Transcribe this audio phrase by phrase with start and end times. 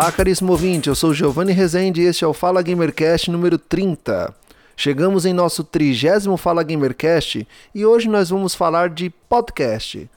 [0.00, 4.34] Olá, caríssimo ouvinte, eu sou Giovanni Rezende e este é o Fala Gamercast número 30.
[4.74, 10.08] Chegamos em nosso trigésimo Fala Gamercast e hoje nós vamos falar de podcast.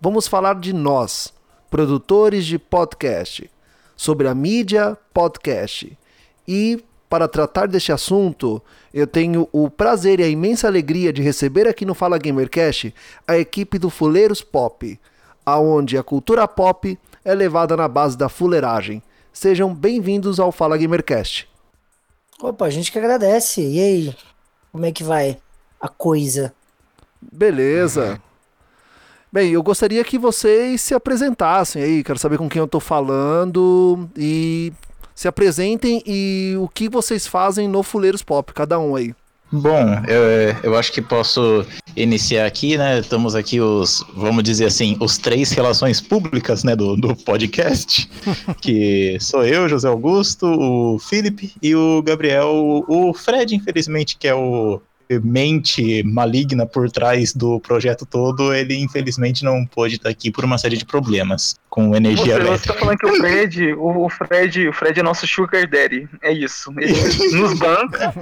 [0.00, 1.32] Vamos falar de nós,
[1.70, 3.48] produtores de podcast,
[3.96, 5.96] sobre a mídia podcast.
[6.48, 8.60] E para tratar deste assunto,
[8.92, 12.92] eu tenho o prazer e a imensa alegria de receber aqui no Fala Gamercast
[13.24, 14.98] a equipe do Fuleiros Pop,
[15.46, 19.00] aonde a cultura pop é levada na base da fuleiragem.
[19.32, 21.48] Sejam bem-vindos ao Fala Gamercast.
[22.40, 23.60] Opa, a gente que agradece.
[23.60, 24.16] E aí,
[24.72, 25.38] como é que vai
[25.80, 26.52] a coisa?
[27.20, 28.20] Beleza.
[29.30, 34.08] Bem, eu gostaria que vocês se apresentassem aí, quero saber com quem eu tô falando
[34.16, 34.72] e
[35.14, 39.14] se apresentem e o que vocês fazem no Fuleiros Pop, cada um aí.
[39.50, 41.64] Bom, eu, eu acho que posso
[41.96, 42.98] iniciar aqui, né?
[42.98, 48.08] Estamos aqui os, vamos dizer assim, os três relações públicas, né, do, do podcast,
[48.60, 54.34] que sou eu, José Augusto, o Felipe e o Gabriel, o Fred, infelizmente, que é
[54.34, 54.82] o
[55.22, 60.58] mente maligna por trás do projeto todo, ele infelizmente não pôde estar aqui por uma
[60.58, 62.72] série de problemas com energia Você, você elétrica.
[62.74, 66.08] tá falando que o Fred, o, o Fred, o Fred é nosso sugar daddy.
[66.22, 66.72] É isso.
[66.78, 66.92] Ele
[67.38, 68.12] nos banca,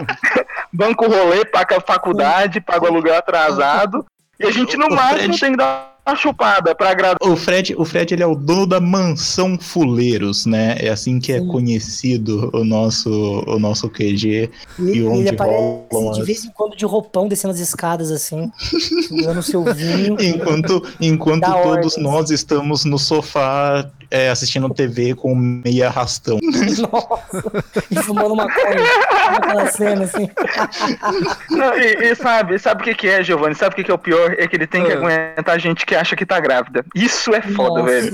[0.73, 4.05] banca o rolê, paga a faculdade, paga o aluguel atrasado.
[4.39, 7.17] E a gente, no O máximo, Fred- tem que dar uma chupada pra agradar.
[7.23, 10.77] O Fred, o Fred ele é o dono da mansão Fuleiros, né?
[10.79, 11.47] É assim que é Sim.
[11.49, 13.11] conhecido o nosso,
[13.47, 14.51] o nosso QG.
[14.79, 15.59] E, E ele onde aparece
[15.93, 18.51] rolam de as- vez em quando de roupão descendo as escadas assim,
[19.09, 20.17] segurando o seu vinho.
[20.21, 21.97] Enquanto, enquanto todos ordens.
[21.99, 26.39] nós estamos no sofá é, assistindo TV com meia arrastão.
[26.43, 28.79] Nossa, e fumando maconha.
[29.11, 30.31] Sabe aquela cena assim.
[31.51, 33.55] Não, e, e sabe, sabe o que, que é, Giovanni?
[33.55, 34.35] Sabe o que, que é o pior?
[34.39, 34.97] É que ele tem que Ah.
[34.97, 36.85] aguentar gente que acha que tá grávida.
[36.95, 37.93] Isso é foda, Nossa.
[37.93, 38.13] velho.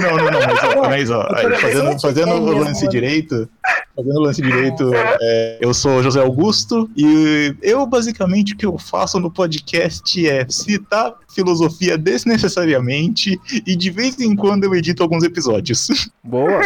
[0.00, 3.48] Não, não, não, mas, ó, mas ó, aí, fazendo, fazendo é o lance direito,
[3.94, 8.78] fazendo o lance direito, é, eu sou José Augusto e eu basicamente o que eu
[8.78, 15.22] faço no podcast é citar filosofia desnecessariamente e de vez em quando eu edito alguns
[15.24, 16.10] episódios.
[16.24, 16.60] Boa.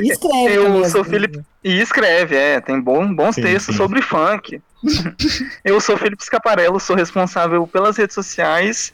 [0.00, 1.10] E escreve Eu também, sou assim.
[1.10, 3.82] Felipe- E escreve, é, tem bom, bons Sim, textos sim.
[3.82, 4.60] sobre funk.
[5.64, 8.92] eu sou Felipe Scaparello, sou responsável pelas redes sociais,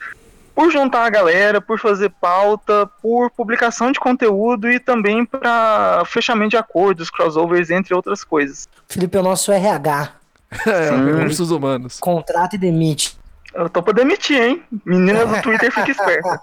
[0.55, 6.51] por juntar a galera, por fazer pauta, por publicação de conteúdo e também para fechamento
[6.51, 8.69] de acordos, crossovers, entre outras coisas.
[8.89, 10.13] Felipe é o nosso RH.
[10.67, 11.99] É, recursos humanos.
[11.99, 13.19] Contrata e demite.
[13.53, 14.63] Eu tô pra demitir, hein?
[14.85, 16.41] Menina do Twitter fica esperta.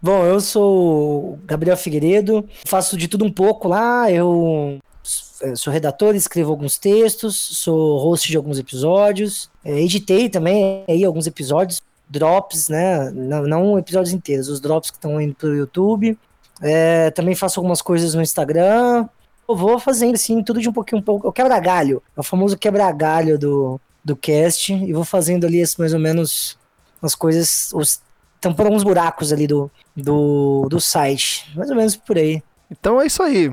[0.02, 4.12] Bom, eu sou o Gabriel Figueiredo, faço de tudo um pouco lá.
[4.12, 10.84] Eu s- sou redator, escrevo alguns textos, sou host de alguns episódios, eh, editei também
[10.88, 11.82] aí alguns episódios,
[12.14, 13.10] drops, né?
[13.12, 16.18] Não, não episódios inteiros, os drops que estão indo pro YouTube.
[16.62, 19.08] Eh, também faço algumas coisas no Instagram.
[19.50, 21.28] Eu vou fazendo assim, tudo de um pouquinho um pouco.
[21.28, 25.94] O quebra-galho, é o famoso quebra-galho do, do cast, e vou fazendo ali esse, mais
[25.94, 26.58] ou menos
[27.02, 28.02] as coisas, os
[28.40, 31.52] tampando alguns buracos ali do, do, do site.
[31.56, 32.44] Mais ou menos por aí.
[32.70, 33.52] Então é isso aí.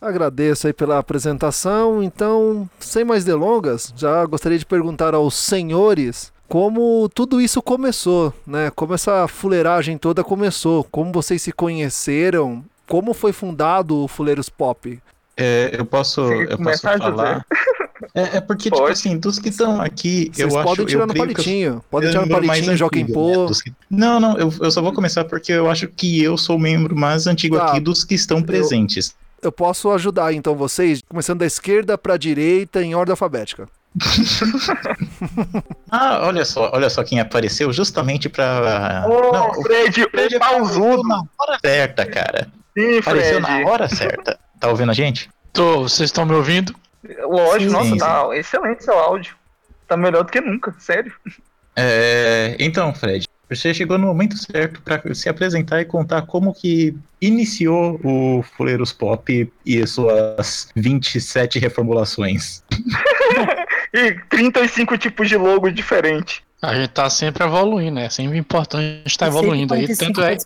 [0.00, 2.02] Agradeço aí pela apresentação.
[2.02, 8.70] Então, sem mais delongas, já gostaria de perguntar aos senhores como tudo isso começou, né?
[8.74, 14.98] Como essa fuleiragem toda começou, como vocês se conheceram, como foi fundado o Fuleiros Pop.
[15.36, 17.44] É, eu posso, eu posso começar, falar.
[18.14, 18.92] É, é porque, tipo Pode.
[18.92, 22.08] assim, dos que estão aqui, Vocês eu acho podem tirar eu no eu palitinho, podem
[22.08, 23.46] eu tirar no palitinho, Joaquim antigo, né, Pô.
[23.46, 26.56] dos que- Não, não, eu, eu só vou começar porque eu acho que eu sou
[26.56, 27.66] o membro mais antigo Tá.
[27.66, 29.14] aqui dos que estão presentes.
[29.42, 33.68] Eu posso ajudar então vocês, começando da esquerda para a direita em ordem alfabética.
[35.90, 39.04] Ah, olha só, olha só quem apareceu justamente pra.
[39.08, 40.80] Ô, Não, o Fred, Fred o pausudo.
[40.80, 42.48] apareceu na hora certa, cara.
[42.76, 43.64] Sim, Apareceu Fred.
[43.64, 44.38] na hora certa.
[44.60, 45.30] Tá ouvindo a gente?
[45.52, 46.74] Tô, vocês estão me ouvindo?
[47.20, 49.34] Lógico, nossa, sim, tá excelente seu áudio.
[49.86, 51.12] Tá melhor do que nunca, sério.
[51.76, 56.96] É, então, Fred, você chegou no momento certo pra se apresentar e contar como que
[57.20, 62.62] iniciou o Fuleiros Pop e suas 27 reformulações.
[63.92, 66.44] E 35 tipos de logo diferente.
[66.60, 68.06] A gente tá sempre evoluindo, né?
[68.06, 69.94] É sempre importante estar evoluindo aí.
[69.96, 70.36] Tanto é,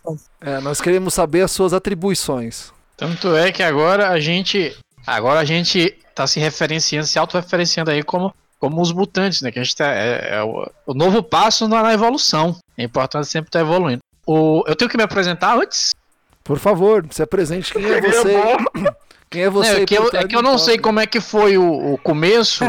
[0.41, 2.73] é, nós queremos saber as suas atribuições.
[2.97, 4.77] Tanto é que agora a gente.
[5.07, 9.51] Agora a gente tá se referenciando, se autorreferenciando aí como, como os mutantes, né?
[9.51, 9.87] Que a gente tá.
[9.87, 12.57] É, é o, o, novo passo na, na, evolução.
[12.77, 14.01] É importante sempre estar tá evoluindo.
[14.27, 15.95] O, eu tenho que me apresentar antes?
[16.43, 18.35] Por favor, se apresente quem é você.
[19.31, 19.83] Quem é você?
[19.83, 22.65] é, que eu, é que eu não sei como é que foi o, o começo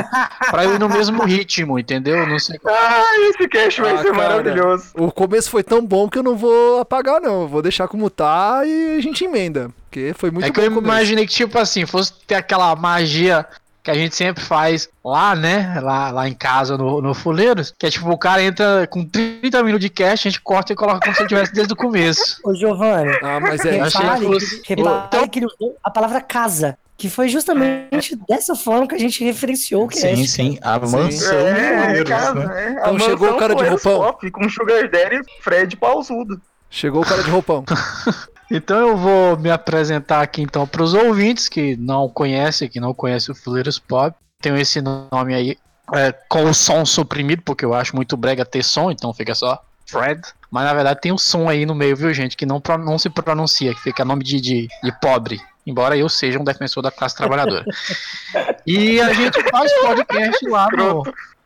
[0.51, 2.27] pra ir no mesmo ritmo, entendeu?
[2.27, 2.75] Não sei como...
[2.75, 4.85] Ah, esse cast vai ah, ser cara, maravilhoso.
[4.93, 7.41] O começo foi tão bom que eu não vou apagar, não.
[7.41, 9.71] Eu vou deixar como tá e a gente emenda.
[9.89, 13.43] Porque foi muito É que eu imaginei que, tipo assim, fosse ter aquela magia
[13.83, 15.79] que a gente sempre faz lá, né?
[15.81, 19.63] Lá, lá em casa, no, no Fuleiros, que é tipo, o cara entra com 30
[19.63, 22.39] minutos de cash, a gente corta e coloca como se tivesse desde o começo.
[22.45, 24.61] Ô, Giovanni, ah, mas é, repare, fosse...
[24.61, 25.27] que, repare então...
[25.27, 26.77] que ele usou a palavra casa.
[26.97, 30.15] Que foi justamente dessa forma que a gente referenciou o cast.
[30.15, 31.35] Sim, sim, a mansão.
[31.35, 32.67] É, é, casa, né?
[32.67, 32.71] é.
[32.73, 34.15] Então chegou o cara de roupão.
[34.31, 36.39] Com Sugar Daddy Fred pausudo.
[36.71, 37.63] Chegou o cara de roupão.
[38.53, 42.93] Então eu vou me apresentar aqui então para os ouvintes que não conhecem, que não
[42.93, 44.13] conhecem o Fuleiros Pop.
[44.41, 45.57] Tenho esse nome aí
[45.93, 49.57] é, com o som suprimido, porque eu acho muito brega ter som, então fica só
[49.87, 50.21] Fred.
[50.51, 53.09] Mas na verdade tem um som aí no meio, viu, gente, que não, não se
[53.09, 55.39] pronuncia, que fica nome de, de, de pobre.
[55.65, 57.63] Embora eu seja um defensor da classe trabalhadora.
[58.67, 61.03] e a gente faz podcast lá no,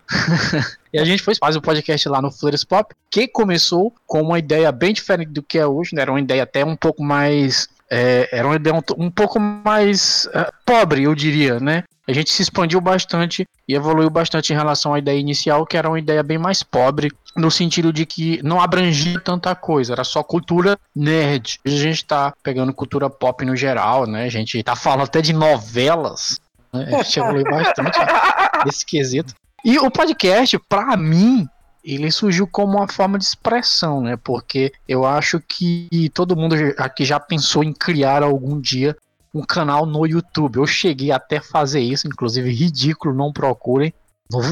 [0.94, 4.40] e a gente foi, faz o podcast lá no Flores Pop, que começou com uma
[4.40, 6.02] ideia bem diferente do que é hoje, né?
[6.02, 7.68] Era uma ideia até um pouco mais.
[7.90, 11.84] É, era uma ideia um, um pouco mais uh, pobre, eu diria, né?
[12.08, 15.90] A gente se expandiu bastante e evoluiu bastante em relação à ideia inicial, que era
[15.90, 20.24] uma ideia bem mais pobre, no sentido de que não abrangia tanta coisa, era só
[20.24, 21.60] cultura nerd.
[21.66, 24.26] Hoje a gente está pegando cultura pop no geral, né?
[24.26, 26.40] A gente está falando até de novelas,
[26.72, 26.90] né?
[26.94, 27.98] A gente evoluiu bastante
[28.66, 29.34] nesse quesito.
[29.66, 31.50] E o podcast, para mim,
[31.84, 34.16] ele surgiu como uma forma de expressão, né?
[34.16, 38.96] Porque eu acho que todo mundo aqui já pensou em criar algum dia
[39.34, 40.58] um canal no YouTube.
[40.58, 43.92] Eu cheguei até a fazer isso, inclusive ridículo, não procurem.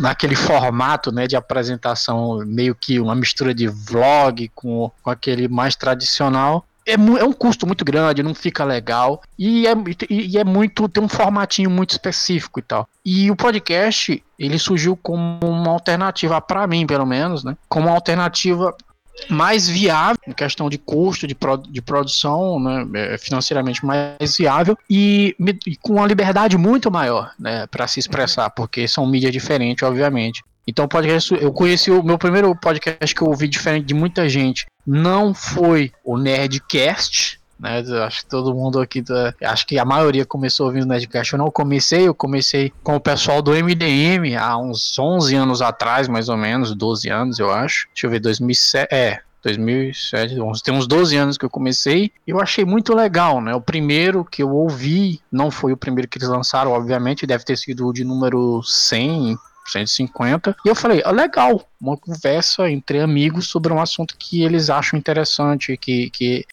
[0.02, 5.76] Naquele formato né, de apresentação, meio que uma mistura de vlog com, com aquele mais
[5.76, 9.22] tradicional é, é, um custo muito grande, não fica legal.
[9.38, 9.74] E é,
[10.10, 10.88] e é muito.
[10.90, 12.88] tem um formatinho muito específico e tal.
[13.06, 17.56] E o podcast, ele surgiu como uma alternativa, para mim, pelo menos, né?
[17.68, 18.76] Como uma alternativa
[19.30, 24.78] mais viável em questão de custo de, pro, de produção, né, é, financeiramente mais viável
[24.90, 25.36] e,
[25.68, 30.44] e, com uma liberdade muito maior né, para se expressar, porque são mídias diferentes, obviamente.
[30.66, 34.66] Então, podcast, eu conheci o meu primeiro podcast que eu ouvi diferente de muita gente.
[34.86, 37.84] Não foi o Nerdcast, né?
[38.06, 41.34] Acho que todo mundo aqui, tá, acho que a maioria começou ouvindo o Nerdcast.
[41.34, 46.08] Eu não comecei, eu comecei com o pessoal do MDM há uns 11 anos atrás,
[46.08, 47.88] mais ou menos, 12 anos, eu acho.
[47.94, 52.64] Deixa eu ver, 2007, é, 2007, tem uns 12 anos que eu comecei, eu achei
[52.64, 53.54] muito legal, né?
[53.54, 57.58] O primeiro que eu ouvi, não foi o primeiro que eles lançaram, obviamente, deve ter
[57.58, 60.56] sido o de número 100, 150.
[60.66, 64.98] E eu falei, ah, legal, uma conversa entre amigos sobre um assunto que eles acham
[64.98, 66.46] interessante, que, que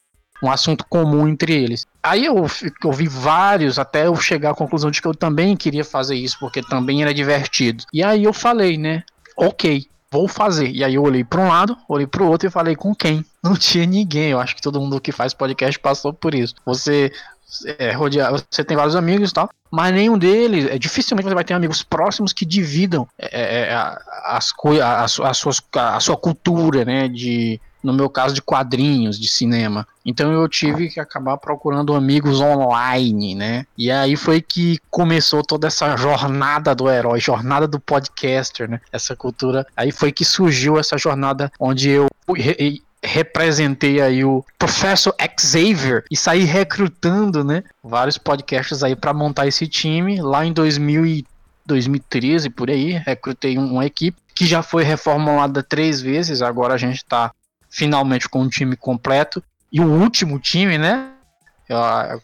[0.43, 1.87] um assunto comum entre eles.
[2.03, 2.37] Aí eu
[2.85, 6.63] ouvi vários até eu chegar à conclusão de que eu também queria fazer isso, porque
[6.63, 7.85] também era divertido.
[7.93, 9.03] E aí eu falei, né?
[9.37, 10.71] Ok, vou fazer.
[10.71, 13.25] E aí eu olhei para um lado, olhei para o outro e falei com quem?
[13.43, 14.31] Não tinha ninguém.
[14.31, 16.55] Eu acho que todo mundo que faz podcast passou por isso.
[16.65, 17.13] Você
[17.79, 21.55] é, você tem vários amigos e tal, mas nenhum deles, é, dificilmente você vai ter
[21.55, 26.85] amigos próximos que dividam é, é, é as coisas, a, a, suas, a sua cultura,
[26.85, 29.87] né, de, no meu caso, de quadrinhos, de cinema.
[30.05, 33.67] Então eu tive que acabar procurando amigos online, né?
[33.77, 38.81] E aí foi que começou toda essa jornada do herói, jornada do podcaster, né?
[38.93, 39.67] Essa cultura.
[39.77, 42.09] Aí foi que surgiu essa jornada onde eu
[43.03, 49.67] representei aí o Professor Xavier e saí recrutando, né, vários podcasts aí para montar esse
[49.67, 50.21] time.
[50.21, 51.27] Lá em 2000 e
[51.65, 56.97] 2013 por aí, recrutei uma equipe que já foi reformulada três vezes, agora a gente
[56.97, 57.33] está
[57.69, 59.43] finalmente com um time completo.
[59.73, 61.11] E o último time, né,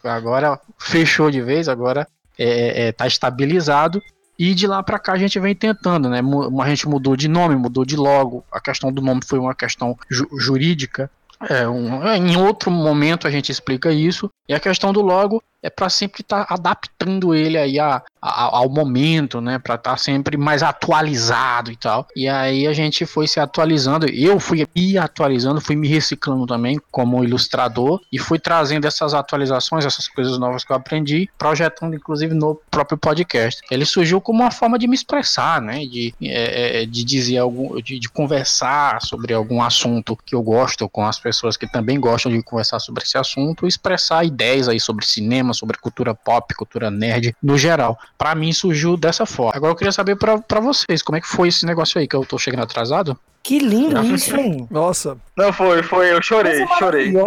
[0.03, 2.07] agora fechou de vez, agora
[2.37, 4.01] é, é, tá estabilizado
[4.37, 6.21] e de lá para cá a gente vem tentando, né?
[6.61, 8.45] A gente mudou de nome, mudou de logo.
[8.51, 11.09] A questão do nome foi uma questão ju jurídica.
[11.49, 14.29] É, um, é, em outro momento a gente explica isso.
[14.47, 18.57] E a questão do logo é para sempre estar tá adaptando ele aí a, a,
[18.57, 19.59] ao momento, né?
[19.59, 22.07] Para estar tá sempre mais atualizado e tal.
[22.15, 24.07] E aí a gente foi se atualizando.
[24.09, 29.85] Eu fui me atualizando, fui me reciclando também como ilustrador e fui trazendo essas atualizações,
[29.85, 33.61] essas coisas novas que eu aprendi, projetando inclusive no próprio podcast.
[33.69, 35.79] Ele surgiu como uma forma de me expressar, né?
[35.79, 40.87] De, é, é de dizer algum, de, de conversar sobre algum assunto que eu gosto
[40.87, 45.05] com as pessoas que também gostam de conversar sobre esse assunto, expressar ideias aí sobre
[45.05, 47.97] cinema, sobre cultura pop, cultura nerd no geral.
[48.17, 49.55] Para mim surgiu dessa forma.
[49.55, 52.25] Agora eu queria saber para vocês, como é que foi esse negócio aí que eu
[52.25, 53.17] tô chegando atrasado?
[53.47, 54.67] Que lindo isso, hein?
[54.69, 55.17] Nossa.
[55.35, 57.13] Não foi, foi, eu chorei, chorei.
[57.13, 57.17] Por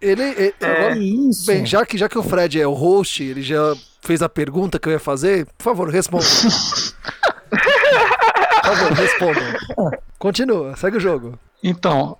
[0.00, 1.46] Ele, ele é, agora, isso.
[1.46, 4.78] Bem, já que já que o Fred é o host, ele já fez a pergunta
[4.78, 6.24] que eu ia fazer, por favor, responda.
[7.50, 9.58] por favor, responda.
[10.18, 11.36] Continua, segue o jogo.
[11.62, 12.16] Então,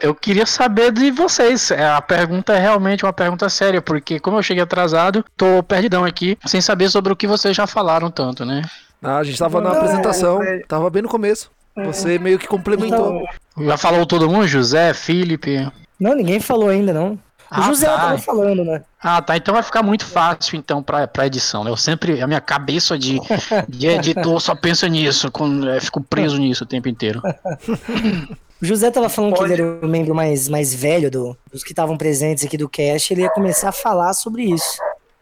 [0.00, 1.70] eu queria saber de vocês.
[1.70, 6.04] É, a pergunta é realmente uma pergunta séria, porque como eu cheguei atrasado, tô perdidão
[6.04, 8.62] aqui, sem saber sobre o que vocês já falaram tanto, né?
[9.02, 11.50] Ah, a gente tava na apresentação, tava bem no começo.
[11.76, 13.24] Você meio que complementou.
[13.58, 14.46] Já falou todo mundo?
[14.46, 15.68] José, Felipe?
[15.98, 17.18] Não, ninguém falou ainda, não.
[17.50, 17.96] O ah, José tá.
[17.96, 18.82] tava falando, né?
[19.00, 19.36] Ah, tá.
[19.36, 21.70] Então vai ficar muito fácil, então, pra, pra edição, né?
[21.70, 23.20] Eu sempre, a minha cabeça de,
[23.68, 27.22] de editor só pensa nisso, quando, eu fico preso nisso o tempo inteiro.
[28.64, 29.48] O José tava falando Pode.
[29.48, 32.66] que ele era o membro mais, mais velho do, dos que estavam presentes aqui do
[32.66, 34.78] cast, ele ia começar a falar sobre isso.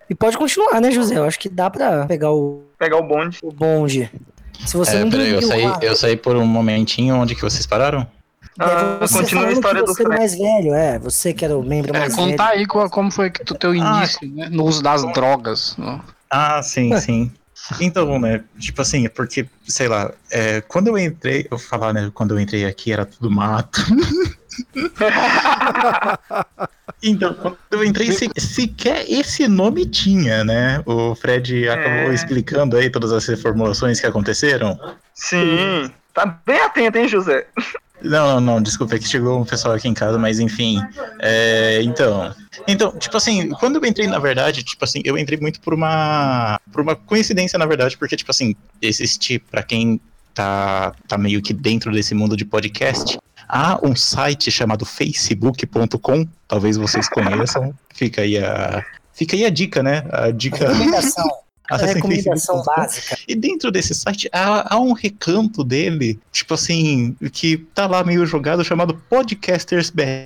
[0.09, 1.19] E pode continuar, né, José?
[1.19, 2.63] Eu acho que dá pra pegar o.
[2.79, 3.41] Pegar o bonde.
[3.43, 4.09] O bonde.
[4.65, 7.67] Se você é, não peraí, eu saí, eu saí por um momentinho onde que vocês
[7.67, 8.07] pararam?
[8.61, 11.01] Ah, você continua a história do Você mais velho, é.
[11.01, 12.31] Você que era o membro é, mais velho.
[12.31, 13.77] Contar aí como foi que o teu ah.
[13.77, 15.77] início ah, né, no uso das drogas.
[15.77, 16.01] Né?
[16.31, 17.33] Ah, sim, sim.
[17.81, 22.11] Então, né, tipo assim, é porque, sei lá, é, quando eu entrei, eu falar, né,
[22.12, 23.81] quando eu entrei aqui era tudo mato.
[27.02, 30.83] então, quando eu entrei, se, sequer esse nome tinha, né?
[30.85, 32.14] O Fred acabou é.
[32.14, 34.78] explicando aí todas as reformulações que aconteceram.
[35.14, 37.47] Sim, tá bem atento, hein, José?
[38.05, 40.81] Não, não, não, desculpa, é que chegou um pessoal aqui em casa, mas enfim.
[41.21, 42.35] É, então,
[42.67, 46.61] então, tipo assim, quando eu entrei, na verdade, tipo assim, eu entrei muito por uma,
[46.73, 50.01] por uma coincidência, na verdade, porque, tipo assim, existe, para quem
[50.35, 53.19] tá, tá meio que dentro desse mundo de podcast,
[53.49, 59.83] há um site chamado facebook.com, talvez vocês conheçam, fica aí a, fica aí a dica,
[59.83, 60.05] né?
[60.11, 60.71] A dica.
[60.71, 60.75] A
[61.71, 63.16] recomendação básica.
[63.26, 68.26] E dentro desse site há, há, um recanto dele, tipo assim, que tá lá meio
[68.26, 70.25] jogado, chamado Podcasters BR.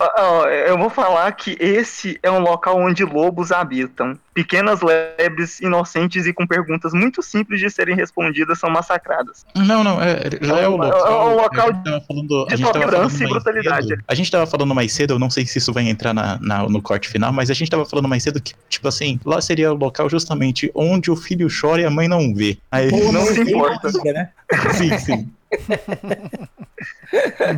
[0.66, 4.18] Eu vou falar que esse é um local onde lobos habitam.
[4.34, 9.46] Pequenas lebres, inocentes e com perguntas muito simples de serem respondidas são massacradas.
[9.54, 11.06] Não, não, é, já é, é o local.
[11.06, 11.68] É o local
[12.06, 13.88] falando, de tolerância e brutalidade.
[13.88, 16.38] Cedo, a gente tava falando mais cedo, eu não sei se isso vai entrar na,
[16.40, 19.40] na, no corte final, mas a gente tava falando mais cedo que, tipo assim, lá
[19.40, 22.56] seria o local justamente onde o filho chora e a mãe não vê.
[22.70, 23.90] Aí, Pô, não se importa.
[24.04, 24.28] Né?
[24.74, 25.28] Sim, sim.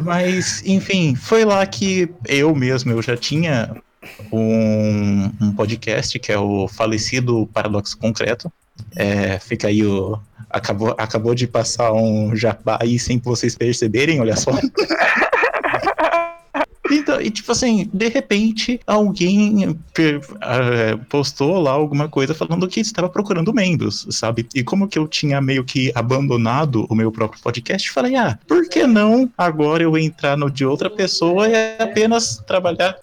[0.03, 3.77] Mas, enfim, foi lá que eu mesmo, eu já tinha
[4.33, 8.53] um, um podcast que é o falecido Paradoxo Concreto.
[8.95, 10.19] É, fica aí o.
[10.51, 14.53] Acabou, acabou de passar um jabá aí sem vocês perceberem, olha só.
[16.91, 23.09] Então, e tipo assim, de repente, alguém uh, postou lá alguma coisa falando que estava
[23.09, 24.47] procurando membros, sabe?
[24.55, 28.69] E como que eu tinha meio que abandonado o meu próprio podcast, falei, ah, por
[28.69, 32.97] que não agora eu entrar no de outra pessoa e apenas trabalhar?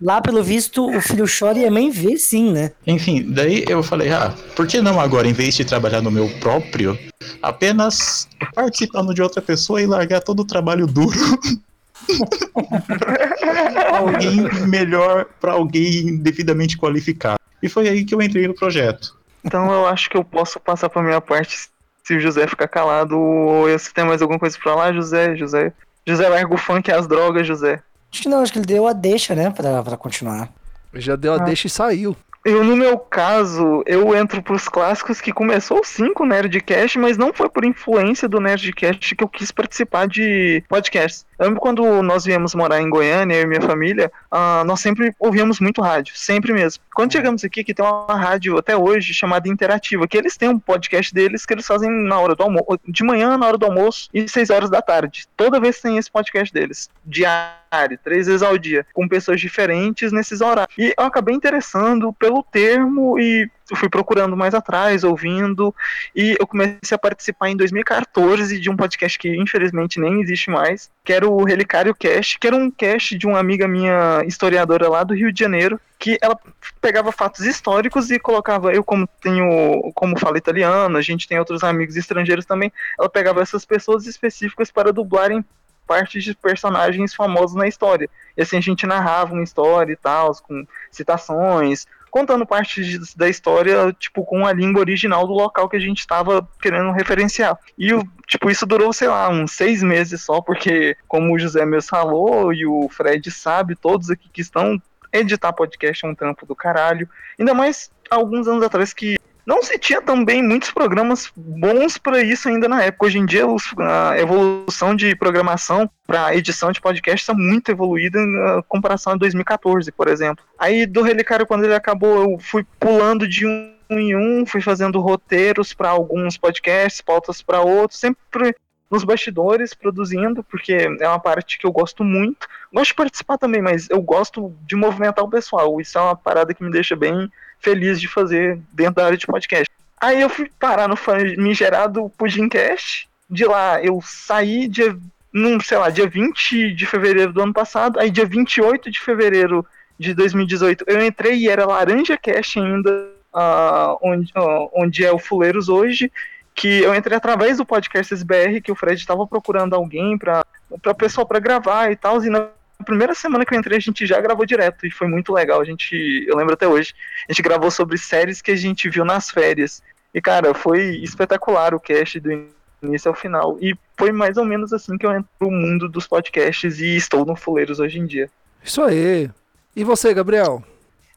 [0.00, 2.72] Lá, pelo visto, o filho chora e a mãe vê sim, né?
[2.86, 6.28] Enfim, daí eu falei, ah, por que não agora, em vez de trabalhar no meu
[6.38, 6.98] próprio,
[7.40, 11.18] apenas participando de outra pessoa e largar todo o trabalho duro
[13.92, 17.38] alguém melhor para alguém devidamente qualificado.
[17.62, 19.16] E foi aí que eu entrei no projeto.
[19.44, 21.68] Então eu acho que eu posso passar para minha parte
[22.04, 25.72] se o José ficar calado ou se tem mais alguma coisa para falar, José, José.
[26.06, 27.82] José larga o funk e as drogas, José.
[28.12, 30.48] Acho que não, acho que ele deu a deixa, né, pra, pra continuar.
[30.94, 31.38] Já deu a ah.
[31.40, 32.16] deixa e saiu.
[32.46, 37.18] Eu, no meu caso, eu entro pros clássicos que começou sim com o Nerdcast, mas
[37.18, 41.26] não foi por influência do Nerdcast que eu quis participar de podcasts.
[41.40, 45.12] Eu lembro quando nós viemos morar em Goiânia, eu e minha família, uh, nós sempre
[45.18, 46.84] ouvíamos muito rádio, sempre mesmo.
[46.94, 50.60] Quando chegamos aqui, que tem uma rádio até hoje chamada Interativa, que eles têm um
[50.60, 54.08] podcast deles que eles fazem na hora do almoço, de manhã, na hora do almoço
[54.14, 55.26] e seis horas da tarde.
[55.36, 57.65] Toda vez tem esse podcast deles, diário
[58.02, 60.74] três vezes ao dia, com pessoas diferentes nesses horários.
[60.78, 65.74] E eu acabei interessando pelo termo e fui procurando mais atrás, ouvindo,
[66.14, 70.88] e eu comecei a participar em 2014 de um podcast que infelizmente nem existe mais,
[71.04, 75.02] que era o Relicário Cast, que era um cast de uma amiga minha historiadora lá
[75.02, 76.38] do Rio de Janeiro, que ela
[76.80, 81.64] pegava fatos históricos e colocava, eu como tenho, como falo italiano, a gente tem outros
[81.64, 85.44] amigos estrangeiros também, ela pegava essas pessoas específicas para dublarem
[85.86, 88.10] partes de personagens famosos na história.
[88.36, 93.94] E assim a gente narrava uma história e tal, com citações, contando partes da história,
[93.98, 97.58] tipo, com a língua original do local que a gente estava querendo referenciar.
[97.78, 97.88] E,
[98.26, 102.52] tipo, isso durou, sei lá, uns seis meses só, porque, como o José mesmo falou,
[102.52, 104.80] e o Fred sabe, todos aqui que estão,
[105.12, 107.08] editar podcast é um trampo do caralho.
[107.38, 112.48] Ainda mais alguns anos atrás que não se tinha também muitos programas bons para isso
[112.48, 113.06] ainda na época.
[113.06, 113.44] Hoje em dia,
[113.78, 119.92] a evolução de programação para edição de podcast está muito evoluída em comparação a 2014,
[119.92, 120.44] por exemplo.
[120.58, 125.00] Aí do Relicário, quando ele acabou, eu fui pulando de um em um, fui fazendo
[125.00, 128.52] roteiros para alguns podcasts, pautas para outros, sempre
[128.90, 132.48] nos bastidores produzindo, porque é uma parte que eu gosto muito.
[132.72, 135.80] Gosto de participar também, mas eu gosto de movimentar o pessoal.
[135.80, 139.26] Isso é uma parada que me deixa bem feliz de fazer dentro da área de
[139.26, 139.70] podcast.
[140.00, 143.08] Aí eu fui parar no famigerado Pudimcast.
[143.28, 144.96] De lá eu saí dia,
[145.32, 147.98] num, sei lá, dia 20 de fevereiro do ano passado.
[147.98, 149.66] Aí dia 28 de fevereiro
[149.98, 155.18] de 2018 eu entrei e era Laranja Cast ainda, uh, onde, uh, onde é o
[155.18, 156.12] Fuleiros hoje.
[156.54, 160.44] Que eu entrei através do podcast SBR, que o Fred estava procurando alguém para
[160.82, 162.22] para pessoa para gravar e tal.
[162.24, 165.08] E na a primeira semana que eu entrei, a gente já gravou direto e foi
[165.08, 165.60] muito legal.
[165.60, 166.94] A gente, eu lembro até hoje,
[167.28, 169.82] a gente gravou sobre séries que a gente viu nas férias.
[170.14, 172.46] E cara, foi espetacular o cast do
[172.82, 173.58] início ao final.
[173.60, 177.24] E foi mais ou menos assim que eu entro no mundo dos podcasts e estou
[177.24, 178.30] no Fuleiros hoje em dia.
[178.62, 179.30] Isso aí.
[179.74, 180.62] E você, Gabriel?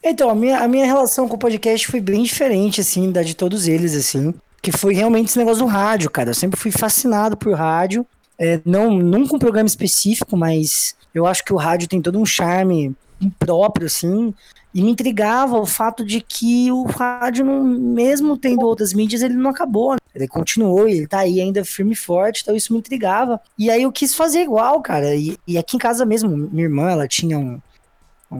[0.03, 3.35] Então, a minha, a minha relação com o podcast foi bem diferente, assim, da de
[3.35, 4.33] todos eles, assim.
[4.61, 6.29] Que foi realmente esse negócio do rádio, cara.
[6.29, 8.05] Eu sempre fui fascinado por rádio.
[8.37, 12.25] É, não, nunca um programa específico, mas eu acho que o rádio tem todo um
[12.25, 12.95] charme
[13.38, 14.33] próprio, assim,
[14.73, 19.33] e me intrigava o fato de que o rádio, não, mesmo tendo outras mídias, ele
[19.33, 19.93] não acabou.
[19.93, 19.99] Né?
[20.15, 23.41] Ele continuou, ele tá aí ainda firme e forte, então isso me intrigava.
[23.57, 25.15] E aí eu quis fazer igual, cara.
[25.15, 27.59] E, e aqui em casa mesmo, minha irmã, ela tinha um.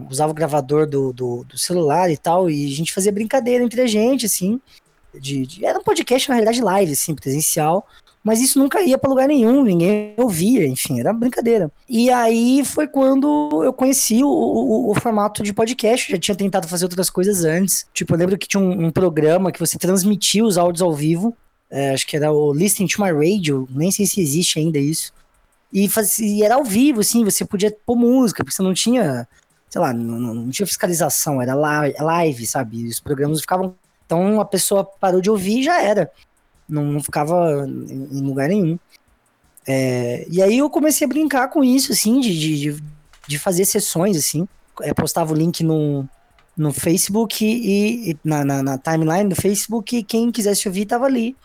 [0.10, 3.82] usava o gravador do, do, do, celular e tal, e a gente fazia brincadeira entre
[3.82, 4.62] a gente, assim.
[5.14, 7.86] De, de, era um podcast, na realidade, live, assim, presencial
[8.30, 11.72] mas isso nunca ia para lugar nenhum, ninguém ouvia, enfim, era brincadeira.
[11.90, 16.68] E aí foi quando eu conheci o, o, o, formato de podcast, já tinha tentado
[16.68, 17.88] fazer outras coisas antes.
[17.92, 21.36] Tipo, eu lembro que tinha um, um programa que você transmitia os áudios ao vivo,
[21.72, 25.12] é, acho que era o Listening to My Radio, nem sei se existe ainda isso.
[25.74, 29.28] E, e era ao vivo, assim, você podia pôr música, porque você não tinha,
[29.68, 32.82] sei lá, não, não tinha fiscalização, era live, sabe?
[32.82, 33.74] E os programas ficavam.
[34.06, 36.12] Então a pessoa parou de ouvir e já era
[36.70, 38.78] não, ficava em lugar nenhum.
[39.68, 42.84] É, e aí eu comecei a brincar com isso, assim, de, de,
[43.28, 44.48] de fazer sessões, assim.
[44.82, 46.08] Eu postava o link no,
[46.56, 51.06] no Facebook e, e na, na, na, timeline do Facebook e quem quisesse ouvir tava
[51.06, 51.36] ali.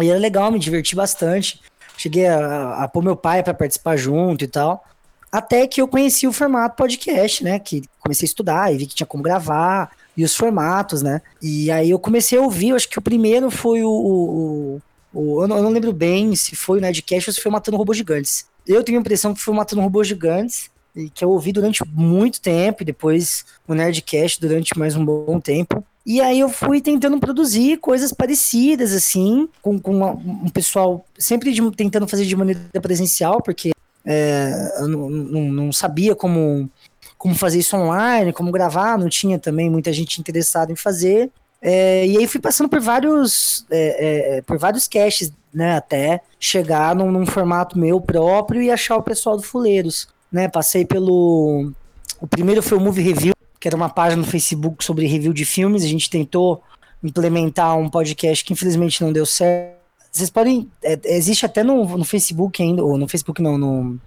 [0.00, 1.60] E era legal, me diverti bastante.
[1.96, 4.84] Cheguei a, a pôr meu pai para participar junto e tal.
[5.30, 7.58] Até que eu conheci o formato podcast, né?
[7.58, 11.20] Que comecei a estudar e vi que tinha como gravar e os formatos, né?
[11.42, 13.90] E aí eu comecei a ouvir, acho que o primeiro foi o.
[13.90, 14.80] o,
[15.12, 17.76] o eu, não, eu, não, lembro bem se foi o Nerdcast ou se foi Matando
[17.76, 18.46] Robôs Gigantes.
[18.66, 20.70] Eu tenho a impressão que foi Matando Robôs Gigantes,
[21.14, 25.84] que eu ouvi durante muito tempo, e depois o Nerdcast durante mais um bom tempo.
[26.04, 31.52] E aí eu fui tentando produzir coisas parecidas, assim, com, com uma, um pessoal sempre
[31.52, 33.72] de, tentando fazer de maneira presencial, porque
[34.04, 36.70] é, eu não, não, não sabia como
[37.18, 41.30] como fazer isso online, como gravar, não tinha também muita gente interessada em fazer.
[41.60, 46.94] É, e aí fui passando por vários é, é, por vários caches, né, até chegar
[46.94, 51.72] num, num, formato meu próprio e achar o pessoal do Fuleiros, né, passei pelo
[52.20, 55.44] o primeiro foi o Movie Review, que era uma página no Facebook sobre review de
[55.44, 56.62] filmes, a gente tentou
[57.02, 59.76] implementar um podcast que infelizmente não deu certo.
[60.10, 64.00] Vocês podem, é, existe até no, no Facebook ainda, ou no Facebook não, no,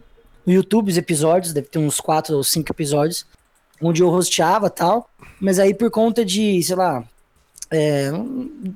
[0.45, 3.25] no YouTube os episódios, deve ter uns quatro ou cinco episódios,
[3.81, 7.03] onde eu rosteava tal, mas aí por conta de, sei lá,
[7.71, 8.11] é,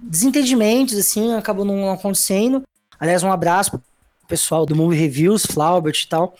[0.04, 2.64] desentendimentos, assim, acabou não acontecendo.
[3.00, 3.82] Aliás, um abraço pro
[4.28, 6.36] pessoal do Movie Reviews, Flaubert e tal.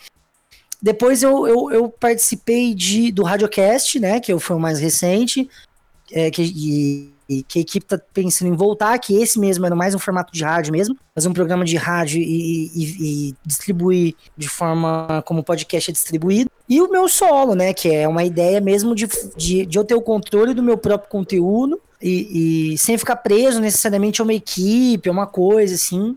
[0.80, 5.48] Depois eu, eu, eu, participei de, do Radiocast, né, que foi o mais recente,
[6.12, 9.74] é, que, e, e que a equipe tá pensando em voltar, que esse mesmo era
[9.74, 14.14] mais um formato de rádio mesmo, fazer um programa de rádio e, e, e distribuir
[14.36, 16.50] de forma como o podcast é distribuído.
[16.68, 19.94] E o meu solo, né, que é uma ideia mesmo de, de, de eu ter
[19.94, 25.08] o controle do meu próprio conteúdo e, e sem ficar preso necessariamente a uma equipe,
[25.08, 26.16] a uma coisa assim.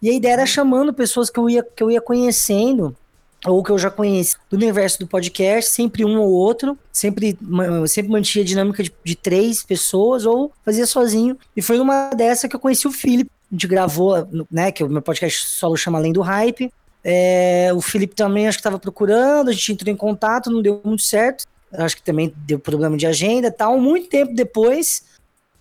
[0.00, 2.96] E a ideia era chamando pessoas que eu ia, que eu ia conhecendo
[3.46, 7.38] ou que eu já conheci do universo do podcast, sempre um ou outro, sempre,
[7.86, 11.38] sempre mantinha a dinâmica de, de, três pessoas ou fazia sozinho.
[11.56, 13.30] E foi numa dessa que eu conheci o Felipe.
[13.50, 16.72] A gente gravou, né, que o meu podcast solo chama Além do Hype.
[17.02, 20.80] É, o Felipe também acho que estava procurando, a gente entrou em contato, não deu
[20.84, 21.44] muito certo.
[21.72, 23.78] Acho que também deu problema de agenda e tal.
[23.78, 25.04] Muito tempo depois,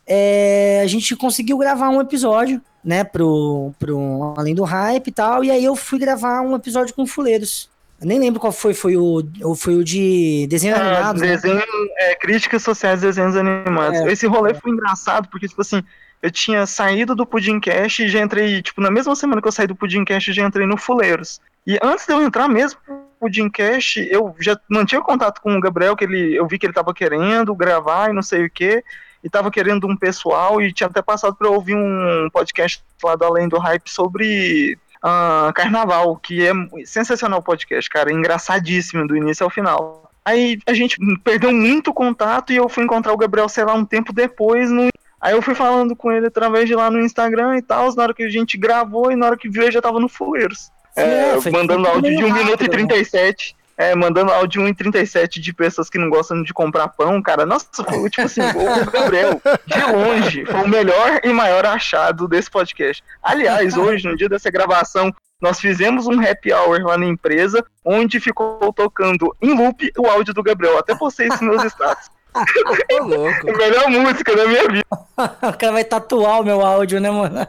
[0.05, 5.43] é, a gente conseguiu gravar um episódio né, pro, pro Além do Hype e tal,
[5.43, 7.69] e aí eu fui gravar um episódio com Fuleiros.
[7.99, 9.21] Eu nem lembro qual foi, foi o,
[9.57, 11.19] foi o de desenho é, animado.
[11.19, 11.27] Né?
[11.27, 11.63] Desenho, né?
[11.97, 13.99] é, críticas sociais de desenhos animados.
[13.99, 14.09] É.
[14.09, 15.83] Esse rolê foi engraçado, porque, tipo assim,
[16.21, 19.67] eu tinha saído do Pudimcast e já entrei, tipo, na mesma semana que eu saí
[19.67, 21.41] do Pudimcast, já entrei no Fuleiros.
[21.65, 25.97] E antes de eu entrar mesmo no Pudimcast, eu já mantinha contato com o Gabriel,
[25.97, 28.81] que ele, eu vi que ele tava querendo gravar e não sei o que
[29.23, 33.25] e tava querendo um pessoal e tinha até passado para ouvir um podcast lá do
[33.25, 36.51] Além do Hype sobre uh, Carnaval, que é
[36.85, 40.09] sensacional o podcast, cara, engraçadíssimo do início ao final.
[40.23, 43.85] Aí a gente perdeu muito contato e eu fui encontrar o Gabriel, sei lá, um
[43.85, 47.61] tempo depois no Aí eu fui falando com ele através de lá no Instagram e
[47.61, 49.99] tal, na hora que a gente gravou e na hora que viu ele já tava
[49.99, 50.69] no Fuleiros.
[50.95, 55.89] É, é, mandando áudio de 1 minuto e 37 é, mandando áudio 1,37 de pessoas
[55.89, 57.45] que não gostam de comprar pão, cara.
[57.45, 62.49] Nossa, foi tipo assim, o Gabriel, de longe, foi o melhor e maior achado desse
[62.49, 63.03] podcast.
[63.21, 68.19] Aliás, hoje, no dia dessa gravação, nós fizemos um happy hour lá na empresa, onde
[68.19, 70.79] ficou tocando em loop o áudio do Gabriel.
[70.79, 72.09] Até postei isso nos meus status.
[73.01, 73.49] louco.
[73.49, 74.85] a melhor música da minha vida.
[74.91, 77.47] o cara vai tatuar o meu áudio, né, mano?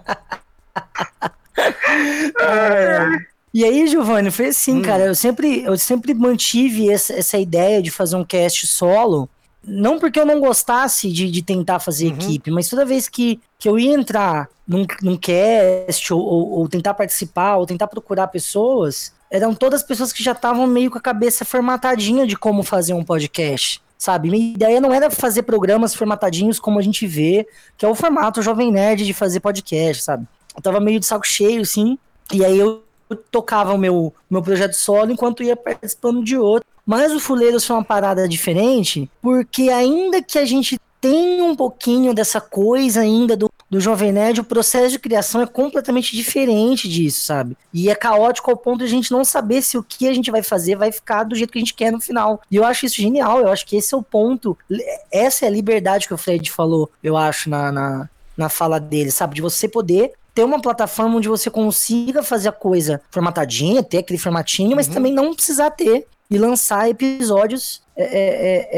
[2.41, 3.38] é.
[3.53, 4.83] E aí, Giovanni, foi assim, hum.
[4.83, 5.07] cara.
[5.07, 9.29] Eu sempre, eu sempre mantive essa, essa ideia de fazer um cast solo.
[9.65, 12.15] Não porque eu não gostasse de, de tentar fazer uhum.
[12.15, 16.69] equipe, mas toda vez que, que eu ia entrar num, num cast, ou, ou, ou
[16.69, 21.03] tentar participar, ou tentar procurar pessoas, eram todas pessoas que já estavam meio com a
[21.03, 24.31] cabeça formatadinha de como fazer um podcast sabe?
[24.31, 28.41] Minha ideia não era fazer programas formatadinhos como a gente vê, que é o formato
[28.41, 30.25] Jovem Nerd de fazer podcast, sabe?
[30.55, 31.99] Eu tava meio de saco cheio, assim,
[32.33, 32.83] e aí eu
[33.31, 36.67] tocava o meu, meu projeto solo enquanto ia participando de outro.
[36.85, 42.13] Mas o Fuleiros foi uma parada diferente, porque ainda que a gente tenha um pouquinho
[42.13, 47.25] dessa coisa ainda do, do Jovem Nerd, o processo de criação é completamente diferente disso,
[47.25, 47.57] sabe?
[47.73, 50.31] E é caótico ao ponto de a gente não saber se o que a gente
[50.31, 52.41] vai fazer vai ficar do jeito que a gente quer no final.
[52.51, 54.57] E eu acho isso genial, eu acho que esse é o ponto,
[55.13, 59.11] essa é a liberdade que o Fred falou, eu acho, na, na, na fala dele,
[59.11, 59.37] sabe?
[59.37, 64.21] De você poder ter uma plataforma onde você consiga fazer a coisa formatadinha, ter aquele
[64.21, 64.95] formatinho, mas uhum.
[64.95, 68.69] também não precisar ter e lançar episódios é, é, é,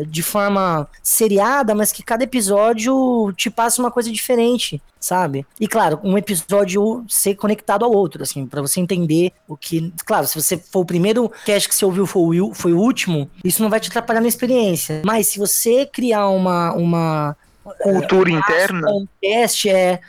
[0.00, 5.44] é, de forma seriada, mas que cada episódio te passa uma coisa diferente, sabe?
[5.60, 9.92] E claro, um episódio ser conectado ao outro, assim, para você entender o que.
[10.06, 13.30] Claro, se você for o primeiro cast que você ouviu foi o, foi o último,
[13.44, 15.02] isso não vai te atrapalhar na experiência.
[15.04, 16.72] Mas se você criar uma.
[16.72, 17.36] uma
[17.82, 18.88] cultura interna.
[18.92, 20.00] Um cast é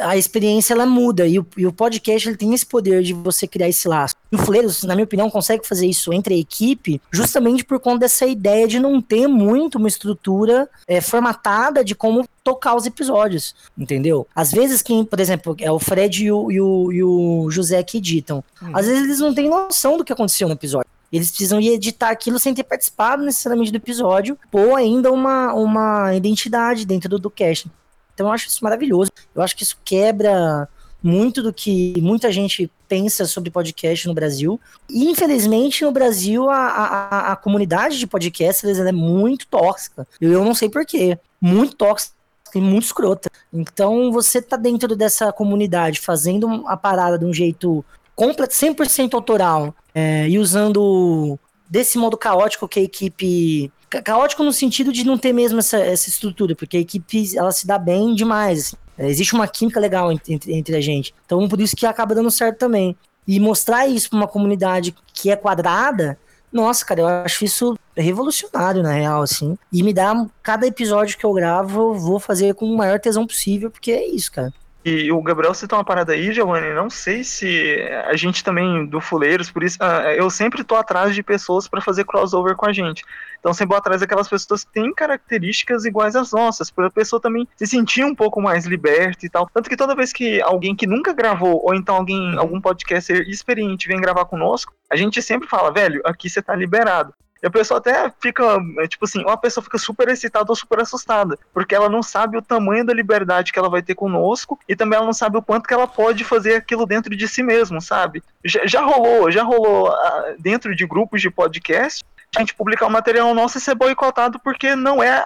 [0.00, 3.46] a experiência ela muda e o, e o podcast ele tem esse poder de você
[3.46, 4.14] criar esse laço.
[4.30, 8.00] E o Fuleiros, na minha opinião, consegue fazer isso entre a equipe justamente por conta
[8.00, 13.54] dessa ideia de não ter muito uma estrutura é, formatada de como tocar os episódios,
[13.76, 14.26] entendeu?
[14.34, 17.82] Às vezes quem, por exemplo, é o Fred e o, e o, e o José
[17.82, 18.70] que editam, hum.
[18.72, 20.88] às vezes eles não têm noção do que aconteceu no episódio.
[21.12, 26.14] Eles precisam ir editar aquilo sem ter participado necessariamente do episódio, ou ainda uma, uma
[26.14, 27.70] identidade dentro do, do cast.
[28.16, 29.12] Então eu acho isso maravilhoso.
[29.34, 30.66] Eu acho que isso quebra
[31.02, 34.58] muito do que muita gente pensa sobre podcast no Brasil.
[34.88, 40.08] E, infelizmente, no Brasil, a, a, a comunidade de podcasters é muito tóxica.
[40.18, 41.18] Eu, não sei porquê.
[41.38, 42.14] Muito tóxica
[42.54, 43.30] e muito escrota.
[43.52, 49.74] Então, você tá dentro dessa comunidade fazendo a parada de um jeito completo, 100% autoral
[49.94, 55.32] é, e usando desse modo caótico que a equipe caótico no sentido de não ter
[55.32, 58.58] mesmo essa, essa estrutura, porque a equipe ela se dá bem demais.
[58.58, 58.76] Assim.
[58.98, 61.14] É, existe uma química legal entre, entre a gente.
[61.24, 62.96] Então, por isso que acaba dando certo também.
[63.26, 66.18] E mostrar isso para uma comunidade que é quadrada,
[66.52, 69.58] nossa, cara, eu acho isso revolucionário, na real, assim.
[69.72, 73.26] E me dá, cada episódio que eu gravo, eu vou fazer com o maior tesão
[73.26, 74.52] possível, porque é isso, cara.
[74.88, 79.00] E o Gabriel citou uma parada aí, Giovanni, não sei se a gente também, do
[79.00, 82.72] Fuleiros, por isso, ah, eu sempre tô atrás de pessoas para fazer crossover com a
[82.72, 83.04] gente.
[83.40, 87.20] Então sempre vou atrás daquelas pessoas que têm características iguais às nossas, para a pessoa
[87.20, 89.50] também se sentir um pouco mais liberta e tal.
[89.52, 93.88] Tanto que toda vez que alguém que nunca gravou, ou então alguém, algum podcaster experiente
[93.88, 97.12] vem gravar conosco, a gente sempre fala, velho, aqui você tá liberado.
[97.46, 98.42] E a pessoa até fica,
[98.80, 102.36] é, tipo assim, uma pessoa fica super excitada ou super assustada, porque ela não sabe
[102.36, 105.42] o tamanho da liberdade que ela vai ter conosco e também ela não sabe o
[105.42, 108.20] quanto que ela pode fazer aquilo dentro de si mesmo, sabe?
[108.44, 109.94] Já, já rolou, já rolou uh,
[110.40, 112.04] dentro de grupos de podcast,
[112.36, 115.24] a gente publicar um material nosso e ser boicotado porque não é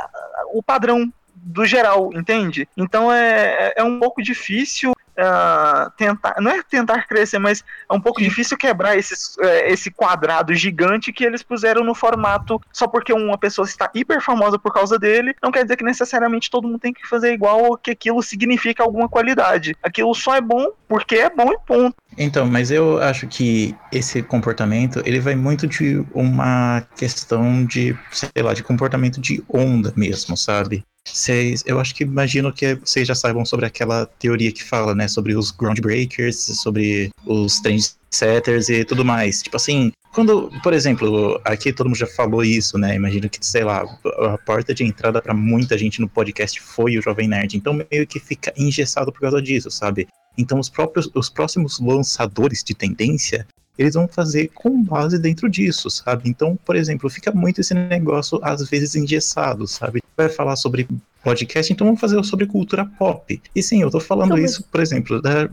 [0.52, 2.68] o padrão do geral, entende?
[2.76, 8.00] Então é, é um pouco difícil uh, tentar, não é tentar crescer, mas é um
[8.00, 8.28] pouco Sim.
[8.28, 13.38] difícil quebrar esses, uh, esse quadrado gigante que eles puseram no formato só porque uma
[13.38, 16.92] pessoa está hiper famosa por causa dele, não quer dizer que necessariamente todo mundo tem
[16.92, 19.76] que fazer igual ou que aquilo significa alguma qualidade.
[19.82, 21.96] Aquilo só é bom porque é bom e ponto.
[22.18, 28.42] Então, mas eu acho que esse comportamento, ele vai muito de uma questão de, sei
[28.42, 30.84] lá, de comportamento de onda mesmo, sabe?
[31.06, 35.08] Vocês, eu acho que imagino que vocês já saibam sobre aquela teoria que fala, né,
[35.08, 39.42] sobre os groundbreakers, sobre os trendsetters e tudo mais.
[39.42, 42.96] Tipo assim, quando, por exemplo, aqui todo mundo já falou isso, né?
[42.96, 43.84] Imagino que, sei lá,
[44.18, 47.56] a porta de entrada para muita gente no podcast foi o Jovem Nerd.
[47.56, 50.08] Então meio que fica engessado por causa disso, sabe?
[50.36, 53.46] Então os próprios os próximos lançadores de tendência,
[53.80, 56.28] eles vão fazer com base dentro disso, sabe?
[56.28, 60.02] Então, por exemplo, fica muito esse negócio às vezes engessado, sabe?
[60.14, 60.86] Vai falar sobre
[61.24, 63.42] podcast, então vamos fazer sobre cultura pop.
[63.56, 65.48] E sim, eu tô falando então, isso, por exemplo, da...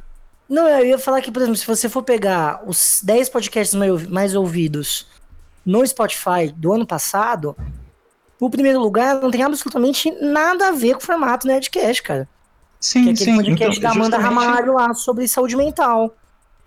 [0.50, 3.78] Não, eu ia falar que, por exemplo, se você for pegar os 10 podcasts
[4.10, 5.08] mais ouvidos
[5.66, 7.56] no Spotify do ano passado,
[8.42, 12.30] o primeiro lugar não tem absolutamente nada a ver com o formato Nerdcast, cara.
[12.80, 13.38] Sim, que é aquele sim.
[13.38, 14.46] podcast então, da Amanda justamente...
[14.46, 16.14] Ramalho lá sobre saúde mental.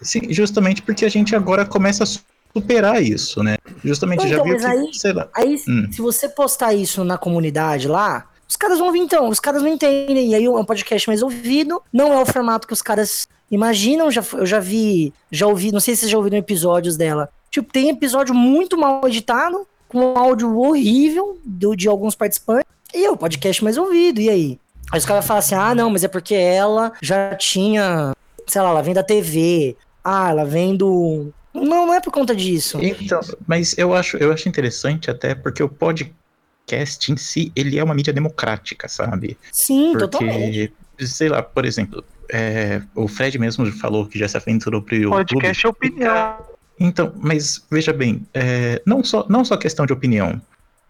[0.02, 2.06] Sim, justamente porque a gente agora começa a
[2.52, 3.56] superar isso, né?
[3.84, 4.90] Justamente então, já viu que, aí.
[5.34, 5.88] Aí, hum.
[5.90, 9.68] se você postar isso na comunidade lá, os caras vão vir então, os caras não
[9.68, 10.30] entendem.
[10.30, 14.10] E aí é um podcast mais ouvido, não é o formato que os caras imaginam.
[14.10, 17.28] Já, eu já vi, já ouvi, não sei se vocês já ouviram episódios dela.
[17.50, 22.70] Tipo, tem episódio muito mal editado, com um áudio horrível do, de alguns participantes.
[22.92, 24.58] E é o podcast mais ouvido, e aí?
[24.90, 28.12] Aí os caras falam assim: ah, não, mas é porque ela já tinha,
[28.46, 31.32] sei lá, ela vem da TV, ah, ela vem do.
[31.52, 32.78] Não, não é por conta disso.
[32.80, 37.84] Então, mas eu acho, eu acho interessante até porque o podcast em si, ele é
[37.84, 39.36] uma mídia democrática, sabe?
[39.50, 40.72] Sim, porque, totalmente.
[41.00, 45.26] Sei lá, por exemplo, é, o Fred mesmo falou que já se aventurou pro YouTube.
[45.26, 46.36] Podcast é opinião.
[46.78, 50.40] Então, mas veja bem, é, não, só, não só questão de opinião,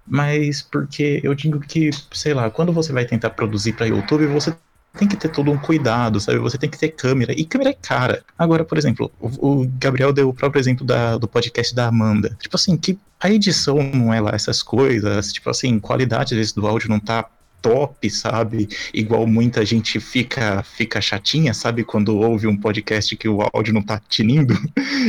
[0.06, 4.54] mas porque eu digo que, sei lá, quando você vai tentar produzir para YouTube, você
[4.98, 6.38] tem que ter todo um cuidado, sabe?
[6.38, 7.32] Você tem que ter câmera.
[7.32, 8.22] E câmera é cara.
[8.38, 12.36] Agora, por exemplo, o, o Gabriel deu o próprio exemplo da, do podcast da Amanda.
[12.40, 15.32] Tipo assim, que a edição não é lá essas coisas.
[15.32, 17.28] Tipo assim, qualidade vezes do áudio não tá
[17.60, 18.68] top, sabe?
[18.92, 21.84] Igual muita gente fica fica chatinha, sabe?
[21.84, 24.54] Quando ouve um podcast que o áudio não tá tinindo.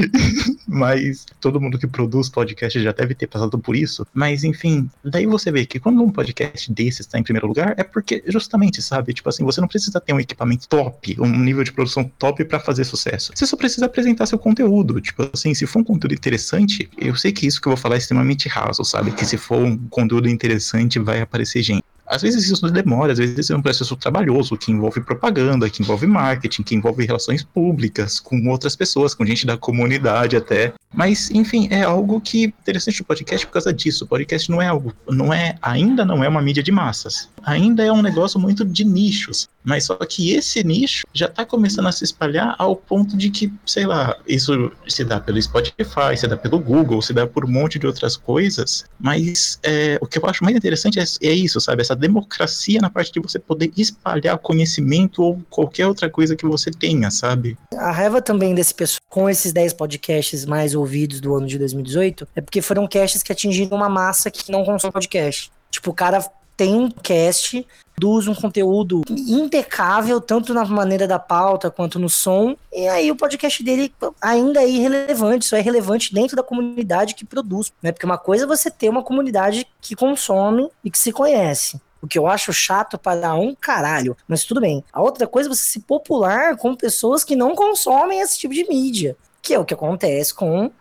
[0.68, 4.06] Mas todo mundo que produz podcast já deve ter passado por isso.
[4.14, 7.84] Mas enfim, daí você vê que quando um podcast desses está em primeiro lugar, é
[7.84, 9.14] porque justamente, sabe?
[9.14, 12.60] Tipo assim, você não precisa ter um equipamento top, um nível de produção top para
[12.60, 13.32] fazer sucesso.
[13.36, 15.02] Você só precisa apresentar seu conteúdo.
[15.02, 17.96] Tipo assim, se for um conteúdo interessante, eu sei que isso que eu vou falar
[17.96, 19.12] é extremamente raso, sabe?
[19.12, 21.84] Que se for um conteúdo interessante, vai aparecer gente.
[22.12, 26.06] Às vezes isso demora, às vezes é um processo trabalhoso que envolve propaganda, que envolve
[26.06, 30.74] marketing, que envolve relações públicas com outras pessoas, com gente da comunidade até.
[30.94, 34.04] Mas, enfim, é algo que interessante o podcast por causa disso.
[34.04, 37.30] O podcast não é algo, não é, ainda não é uma mídia de massas.
[37.44, 39.48] Ainda é um negócio muito de nichos.
[39.64, 43.52] Mas só que esse nicho já está começando a se espalhar ao ponto de que,
[43.66, 47.52] sei lá, isso se dá pelo Spotify, se dá pelo Google, se dá por um
[47.52, 48.86] monte de outras coisas.
[49.00, 51.82] Mas é, o que eu acho mais interessante é, é isso, sabe?
[51.82, 56.72] Essa democracia na parte de você poder espalhar conhecimento ou qualquer outra coisa que você
[56.72, 57.58] tenha, sabe?
[57.78, 62.28] A raiva também desse pessoal com esses 10 podcasts mais ouvidos do ano de 2018
[62.36, 65.52] é porque foram casts que atingiram uma massa que não consome podcast.
[65.70, 66.24] Tipo, o cara
[66.56, 72.56] tem um cast, produz um conteúdo impecável, tanto na maneira da pauta quanto no som,
[72.74, 77.24] e aí o podcast dele ainda é irrelevante, só é relevante dentro da comunidade que
[77.24, 77.92] produz, né?
[77.92, 81.80] Porque uma coisa é você ter uma comunidade que consome e que se conhece.
[82.02, 84.18] O que eu acho chato para um caralho.
[84.28, 84.84] Mas tudo bem.
[84.92, 88.68] A outra coisa é você se popular com pessoas que não consomem esse tipo de
[88.68, 89.16] mídia.
[89.40, 90.72] Que é o que acontece com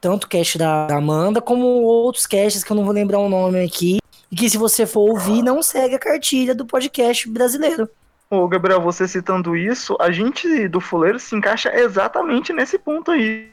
[0.00, 3.62] tanto o cast da Amanda como outros casts que eu não vou lembrar o nome
[3.62, 3.98] aqui,
[4.32, 7.86] e que se você for ouvir, não segue a cartilha do podcast brasileiro.
[8.30, 13.52] Ô, Gabriel, você citando isso, a gente do Fuleiro se encaixa exatamente nesse ponto aí.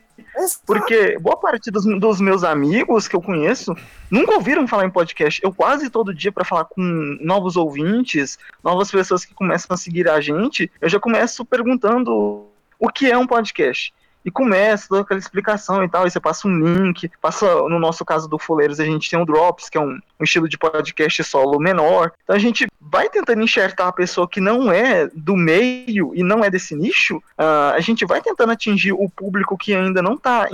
[0.65, 3.75] Porque boa parte dos, dos, meus amigos que eu conheço
[4.09, 5.41] nunca ouviram falar em podcast.
[5.43, 6.81] Eu quase todo dia, para falar com
[7.19, 12.47] novos ouvintes, novas pessoas que começam a seguir a gente, eu já começo perguntando
[12.79, 13.93] o que é um podcast
[14.29, 18.05] e começa toda aquela explicação e tal, e você passa um link, passa, no nosso
[18.05, 21.23] caso do Fuleiros, a gente tem o Drops, que é um, um, estilo de podcast
[21.23, 26.11] solo menor, então a gente vai tentando enxertar a pessoa que não é do meio
[26.15, 30.01] e não é desse nicho, uh, a gente vai tentando atingir o público que ainda
[30.01, 30.47] não tá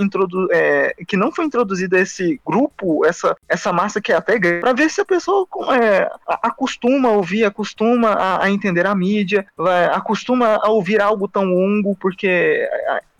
[0.50, 4.60] é, que não foi introduzido a esse grupo, essa, essa massa que é até grande,
[4.60, 5.46] pra ver se a pessoa
[5.78, 11.28] é, acostuma a ouvir, acostuma a, a entender a mídia, vai, acostuma a ouvir algo
[11.28, 12.66] tão longo, porque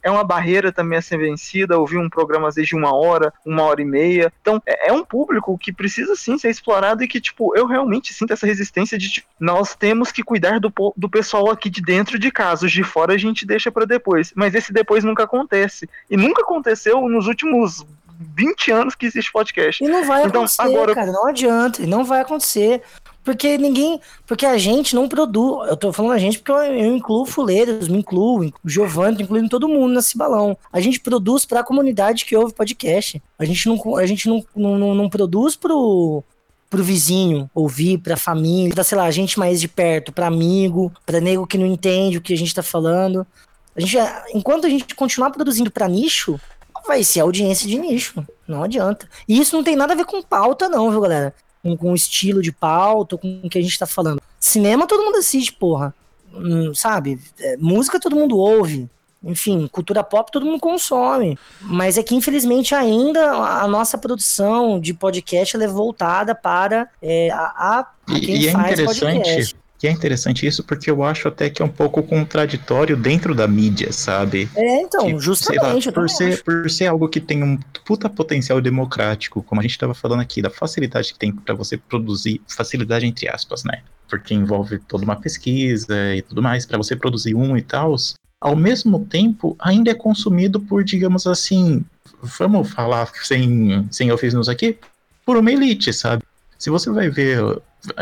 [0.06, 3.32] é uma barreira também a ser vencida, ouvir um programa às vezes de uma hora,
[3.44, 4.32] uma hora e meia.
[4.40, 8.14] Então, é, é um público que precisa sim ser explorado e que, tipo, eu realmente
[8.14, 12.20] sinto essa resistência de tipo, nós temos que cuidar do, do pessoal aqui de dentro
[12.20, 14.32] de casa, os de fora a gente deixa para depois.
[14.36, 15.88] Mas esse depois nunca acontece.
[16.08, 17.84] E nunca aconteceu nos últimos
[18.18, 19.82] 20 anos que existe podcast.
[19.82, 20.94] E não vai então, acontecer, agora...
[20.94, 22.80] cara, não adianta, não vai acontecer.
[23.26, 24.00] Porque ninguém.
[24.24, 25.68] Porque a gente não produz.
[25.68, 29.48] Eu tô falando a gente porque eu, eu incluo fuleiros, me incluo, o Giovanni, incluindo
[29.48, 30.56] todo mundo nesse balão.
[30.72, 33.20] A gente produz para a comunidade que ouve podcast.
[33.36, 36.22] A gente não, a gente não, não, não, produz pro,
[36.70, 41.20] pro vizinho ouvir, pra família, pra, sei lá, gente mais de perto, pra amigo, pra
[41.20, 43.26] nego que não entende o que a gente tá falando.
[43.74, 43.96] A gente,
[44.32, 46.38] enquanto a gente continuar produzindo pra nicho,
[46.86, 48.24] vai ser audiência de nicho.
[48.46, 49.08] Não adianta.
[49.26, 51.34] E isso não tem nada a ver com pauta, não, viu, galera?
[51.66, 54.20] Com, com o estilo de pauta, com o que a gente tá falando.
[54.38, 55.94] Cinema todo mundo assiste, porra.
[56.32, 57.18] Hum, sabe?
[57.40, 58.88] É, música todo mundo ouve.
[59.24, 61.36] Enfim, cultura pop todo mundo consome.
[61.60, 67.42] Mas é que, infelizmente, ainda a nossa produção de podcast é voltada para é, a,
[67.44, 69.00] a, quem e, e é faz interessante.
[69.00, 69.56] podcast.
[69.82, 73.46] E é interessante isso porque eu acho até que é um pouco contraditório dentro da
[73.46, 74.48] mídia, sabe?
[74.56, 75.88] É, então, que, justamente.
[75.88, 79.72] Lá, por, ser, por ser algo que tem um puta potencial democrático, como a gente
[79.72, 83.82] estava falando aqui, da facilidade que tem para você produzir, facilidade entre aspas, né?
[84.08, 87.96] Porque envolve toda uma pesquisa e tudo mais, para você produzir um e tal,
[88.40, 91.84] ao mesmo tempo ainda é consumido por, digamos assim,
[92.22, 94.78] vamos falar sem, sem eufemismos aqui,
[95.24, 96.22] por uma elite, sabe?
[96.58, 97.40] Se você vai ver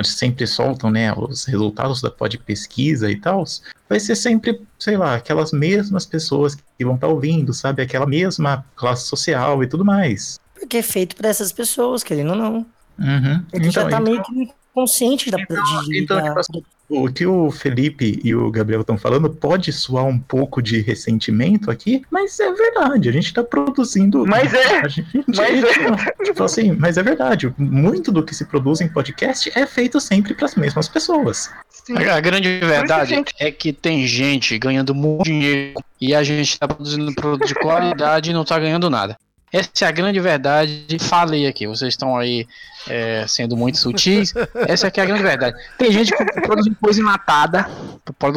[0.02, 3.44] sempre soltam, né, os resultados da pod pesquisa e tal,
[3.88, 8.06] vai ser sempre, sei lá, aquelas mesmas pessoas que vão estar tá ouvindo, sabe, aquela
[8.06, 10.40] mesma classe social e tudo mais.
[10.54, 12.66] Porque é feito para essas pessoas, querendo ou não.
[12.98, 13.44] Uhum.
[13.52, 16.28] Ele então, já tá então, meio que consciente da, então, de, então, da...
[16.28, 20.62] Tipo assim, o que o Felipe e o Gabriel estão falando pode soar um pouco
[20.62, 24.26] de ressentimento aqui, mas é verdade, a gente está produzindo.
[24.26, 24.88] Mas é!
[24.88, 26.24] Gente, mas é!
[26.24, 27.52] Tipo assim, mas é verdade.
[27.56, 31.50] Muito do que se produz em podcast é feito sempre para as mesmas pessoas.
[31.70, 31.96] Sim.
[31.96, 33.34] A grande verdade gente...
[33.38, 38.30] é que tem gente ganhando muito dinheiro e a gente está produzindo produto de qualidade
[38.30, 39.16] e não está ganhando nada.
[39.54, 40.98] Essa é a grande verdade.
[40.98, 42.44] Falei aqui, vocês estão aí
[42.88, 44.34] é, sendo muito sutis.
[44.66, 45.56] Essa aqui é a grande verdade.
[45.78, 47.70] Tem gente que produz coisa enlatada,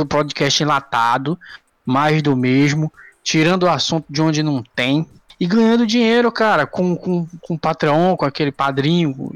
[0.07, 1.39] podcast enlatado,
[1.83, 6.95] mais do mesmo, tirando o assunto de onde não tem e ganhando dinheiro, cara, com,
[6.95, 9.33] com, com o Patreon, com aquele padrinho.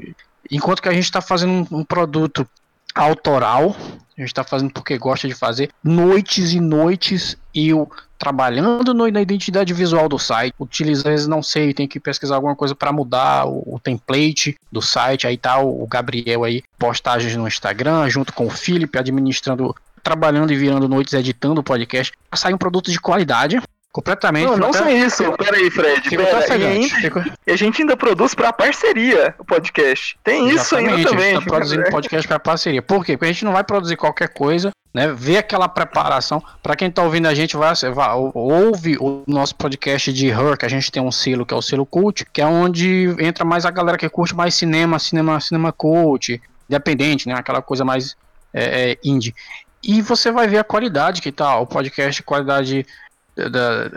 [0.48, 2.48] Enquanto que a gente está fazendo um, um produto
[2.94, 3.76] autoral,
[4.16, 9.20] a gente está fazendo porque gosta de fazer, noites e noites eu trabalhando no, na
[9.20, 12.92] identidade visual do site, utiliza, às vezes não sei, tem que pesquisar alguma coisa para
[12.92, 18.08] mudar o, o, template do site, aí tá o, o Gabriel aí, postagens no Instagram,
[18.08, 19.74] junto com o Felipe, administrando,
[20.04, 23.60] trabalhando e virando noites, editando o podcast, sai um produto de qualidade,
[23.92, 24.46] Completamente.
[24.46, 25.22] Não, não só isso.
[25.32, 26.08] Peraí, Fred.
[26.08, 30.18] Pera, e, ainda, e a gente ainda produz para parceria o podcast.
[30.24, 31.26] Tem Exatamente, isso ainda também.
[31.26, 32.80] A gente tá produzindo podcast para parceria.
[32.80, 33.18] Por quê?
[33.18, 35.12] Porque a gente não vai produzir qualquer coisa, né?
[35.12, 36.42] Ver aquela preparação.
[36.62, 40.64] Para quem tá ouvindo a gente, vai, vai ouve o nosso podcast de Her, que
[40.64, 43.66] a gente tem um selo que é o selo cult, que é onde entra mais
[43.66, 47.34] a galera que curte mais cinema, cinema, cinema cult, independente, né?
[47.34, 48.16] Aquela coisa mais
[48.54, 49.34] é, é, indie.
[49.82, 52.86] E você vai ver a qualidade que tá, o podcast, qualidade
[53.36, 53.88] da,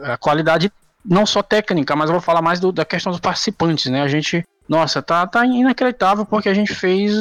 [0.00, 0.70] da qualidade
[1.08, 4.02] não só técnica, mas eu vou falar mais do, da questão dos participantes, né?
[4.02, 7.12] A gente, nossa, tá, tá inacreditável porque a gente fez,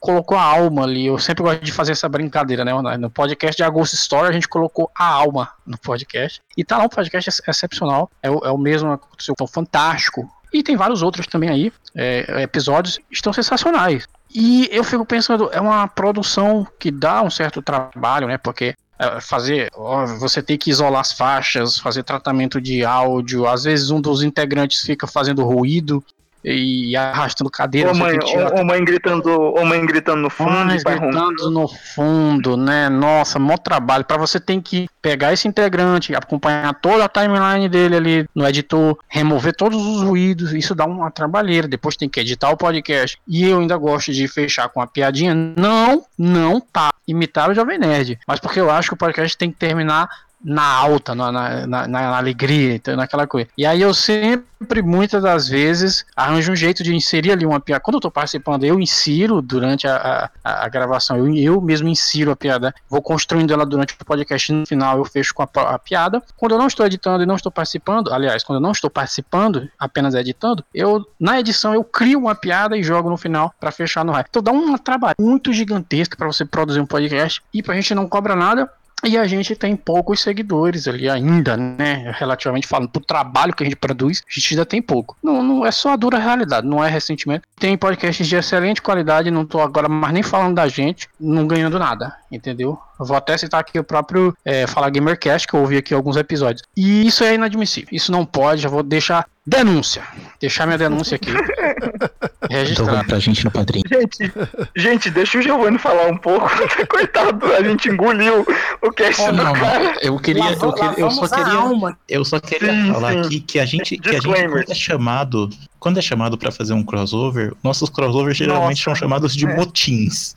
[0.00, 1.06] colocou a alma ali.
[1.06, 2.72] Eu sempre gosto de fazer essa brincadeira, né?
[2.96, 6.40] No podcast de Agosto Story, a gente colocou a alma no podcast.
[6.56, 8.10] E tá lá um podcast excepcional.
[8.22, 10.28] É o, é o mesmo, aconteceu tão fantástico.
[10.52, 14.06] E tem vários outros também aí, é, episódios, estão sensacionais.
[14.34, 18.38] E eu fico pensando, é uma produção que dá um certo trabalho, né?
[18.38, 19.70] Porque é, fazer,
[20.18, 24.82] você tem que isolar as faixas, fazer tratamento de áudio, às vezes um dos integrantes
[24.82, 26.02] fica fazendo ruído,
[26.46, 27.88] e arrastando cadeira.
[27.88, 28.16] Ou mãe,
[28.56, 32.88] ou, mãe gritando, ou mãe gritando no fundo, e gritando no fundo, né?
[32.88, 34.04] Nossa, mó trabalho.
[34.04, 38.96] Pra você tem que pegar esse integrante, acompanhar toda a timeline dele ali no editor,
[39.08, 40.52] remover todos os ruídos.
[40.52, 41.66] Isso dá uma trabalheira.
[41.66, 43.18] Depois tem que editar o podcast.
[43.26, 45.34] E eu ainda gosto de fechar com uma piadinha.
[45.34, 46.90] Não, não tá.
[47.06, 48.18] Imitar o Jovem Nerd.
[48.26, 50.08] Mas porque eu acho que o podcast tem que terminar
[50.42, 53.48] na alta, na, na, na, na alegria, então, naquela coisa.
[53.56, 57.80] E aí eu sempre, muitas das vezes, arranjo um jeito de inserir ali uma piada.
[57.80, 62.30] Quando eu tô participando, eu insiro durante a, a, a gravação, eu, eu mesmo insiro
[62.30, 65.78] a piada, vou construindo ela durante o podcast, no final eu fecho com a, a
[65.78, 66.22] piada.
[66.36, 69.68] Quando eu não estou editando e não estou participando, aliás, quando eu não estou participando,
[69.78, 74.04] apenas editando, eu, na edição, eu crio uma piada e jogo no final para fechar
[74.04, 74.26] no raio.
[74.28, 78.08] Então dá um trabalho muito gigantesco para você produzir um podcast e pra gente não
[78.08, 78.70] cobra nada,
[79.06, 82.14] e a gente tem poucos seguidores ali ainda, né?
[82.18, 85.16] Relativamente falando, pro trabalho que a gente produz, a gente ainda tem pouco.
[85.22, 87.46] Não, não é só a dura realidade, não é ressentimento.
[87.58, 91.78] Tem podcasts de excelente qualidade, não tô agora mais nem falando da gente, não ganhando
[91.78, 92.78] nada, entendeu?
[92.98, 96.16] Eu vou até citar aqui o próprio é, Fala Gamercast, que eu ouvi aqui alguns
[96.16, 96.62] episódios.
[96.76, 97.90] E isso é inadmissível.
[97.92, 100.02] Isso não pode, já vou deixar denúncia.
[100.40, 101.30] Deixar minha denúncia aqui.
[102.48, 103.04] Então Registrar.
[103.06, 103.82] pra gente no padrinho.
[103.90, 104.32] Gente,
[104.76, 106.48] gente, deixa o Giovanni falar um pouco.
[106.88, 108.46] Coitado, a gente engoliu
[108.82, 109.82] o cast Oh, do não, cara.
[109.82, 109.92] não.
[110.00, 111.98] Eu queria, eu, queria, eu só queria, alma.
[112.08, 113.20] eu só queria Sim, falar sim.
[113.20, 115.50] aqui que a gente, que a gente é chamado,
[115.86, 119.54] quando é chamado para fazer um crossover, nossos crossovers geralmente Nossa, são chamados de é.
[119.54, 120.34] motins.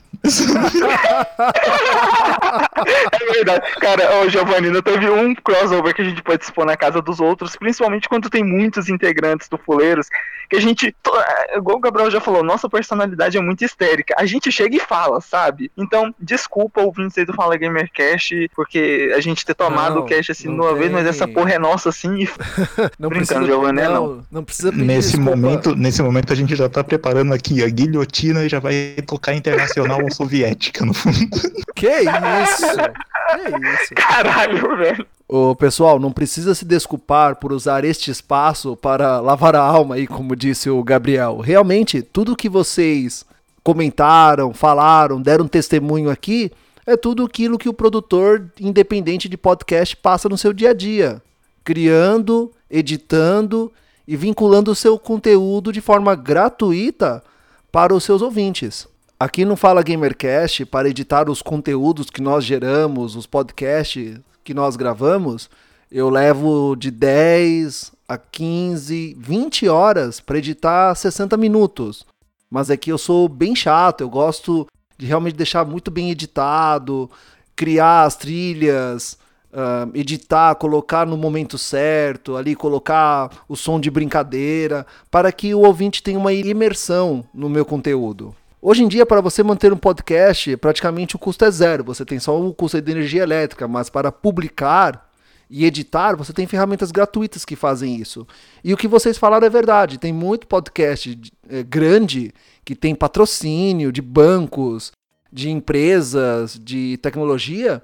[3.10, 3.66] É verdade.
[3.80, 7.56] Cara, ô Giovanni, não teve um crossover que a gente participou na casa dos outros,
[7.56, 10.08] principalmente quando tem muitos integrantes do Fuleiros,
[10.50, 14.16] que a gente, é, igual o Gabriel já falou, nossa personalidade é muito histérica.
[14.18, 15.72] A gente chega e fala, sabe?
[15.78, 20.48] Então, desculpa ouvintes do Fala Gamercast, porque a gente ter tomado Não, o cast assim
[20.48, 22.24] de uma vez, mas essa porra é nossa assim.
[22.24, 22.30] E...
[22.98, 24.26] Não Brincando, precisa, Giovanni, não, não.
[24.32, 25.32] não precisa pedir Nesse desculpa.
[25.40, 29.34] Momento, nesse momento a gente já tá preparando aqui a guilhotina e já vai tocar
[29.34, 31.18] internacional ou soviética no fundo.
[31.76, 32.66] Que isso?
[32.66, 33.96] Que isso?
[33.96, 35.08] Caralho, velho.
[35.32, 40.06] Ô, pessoal, não precisa se desculpar por usar este espaço para lavar a alma aí,
[40.06, 41.38] como disse o Gabriel.
[41.38, 43.24] Realmente, tudo que vocês
[43.64, 46.52] comentaram, falaram, deram testemunho aqui,
[46.86, 51.22] é tudo aquilo que o produtor independente de podcast passa no seu dia a dia,
[51.64, 53.72] criando, editando
[54.10, 57.24] e vinculando o seu conteúdo de forma gratuita
[57.72, 58.88] para os seus ouvintes.
[59.20, 64.76] Aqui no Fala Gamercast, para editar os conteúdos que nós geramos, os podcasts que nós
[64.76, 65.48] gravamos,
[65.92, 72.04] eu levo de 10 a 15, 20 horas para editar 60 minutos.
[72.50, 74.66] Mas é que eu sou bem chato, eu gosto
[74.98, 77.12] de realmente deixar muito bem editado,
[77.56, 79.20] criar as trilhas,
[79.54, 85.62] ah, editar, colocar no momento certo, ali colocar o som de brincadeira, para que o
[85.62, 88.36] ouvinte tenha uma imersão no meu conteúdo.
[88.62, 91.84] Hoje em dia, para você manter um podcast, praticamente o custo é zero.
[91.86, 95.10] Você tem só o custo de energia elétrica, mas para publicar
[95.50, 98.28] e editar, você tem ferramentas gratuitas que fazem isso.
[98.64, 99.98] E o que vocês falaram é verdade.
[99.98, 101.20] Tem muito podcast
[101.50, 102.32] eh, grande
[102.64, 104.92] que tem patrocínio de bancos,
[105.32, 107.82] de empresas, de tecnologia,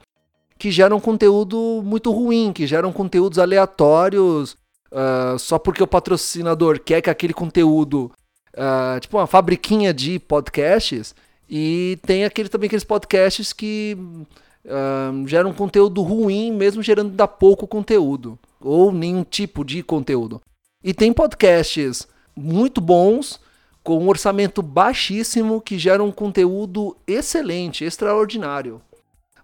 [0.58, 4.58] que geram conteúdo muito ruim, que geram conteúdos aleatórios
[4.92, 8.12] ah, só porque o patrocinador quer que aquele conteúdo
[8.56, 11.14] ah, tipo uma fabriquinha de podcasts
[11.50, 13.98] e tem aquele também aqueles podcasts que
[14.68, 20.42] ah, geram conteúdo ruim mesmo gerando da pouco conteúdo ou nenhum tipo de conteúdo.
[20.84, 23.40] E tem podcasts muito bons
[23.84, 28.82] com um orçamento baixíssimo que geram conteúdo excelente extraordinário.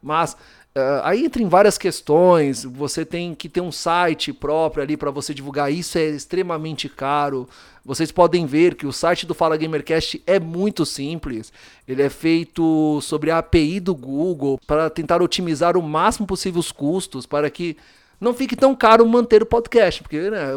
[0.01, 0.35] Mas
[0.73, 2.63] ah, aí entra em várias questões.
[2.63, 5.71] Você tem que ter um site próprio ali para você divulgar.
[5.71, 7.47] Isso é extremamente caro.
[7.83, 11.51] Vocês podem ver que o site do Fala Gamercast é muito simples.
[11.87, 16.71] Ele é feito sobre a API do Google para tentar otimizar o máximo possível os
[16.71, 17.75] custos para que
[18.19, 20.51] não fique tão caro manter o podcast, porque né,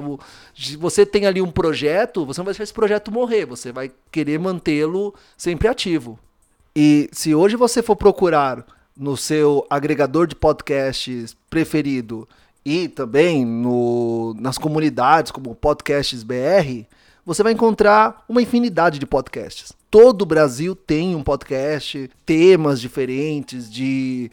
[0.79, 4.39] você tem ali um projeto, você não vai deixar esse projeto morrer, você vai querer
[4.39, 6.19] mantê-lo sempre ativo.
[6.77, 12.28] E se hoje você for procurar no seu agregador de podcasts preferido
[12.64, 16.86] e também no, nas comunidades como Podcasts BR,
[17.26, 19.72] você vai encontrar uma infinidade de podcasts.
[19.90, 24.30] Todo o Brasil tem um podcast, temas diferentes, de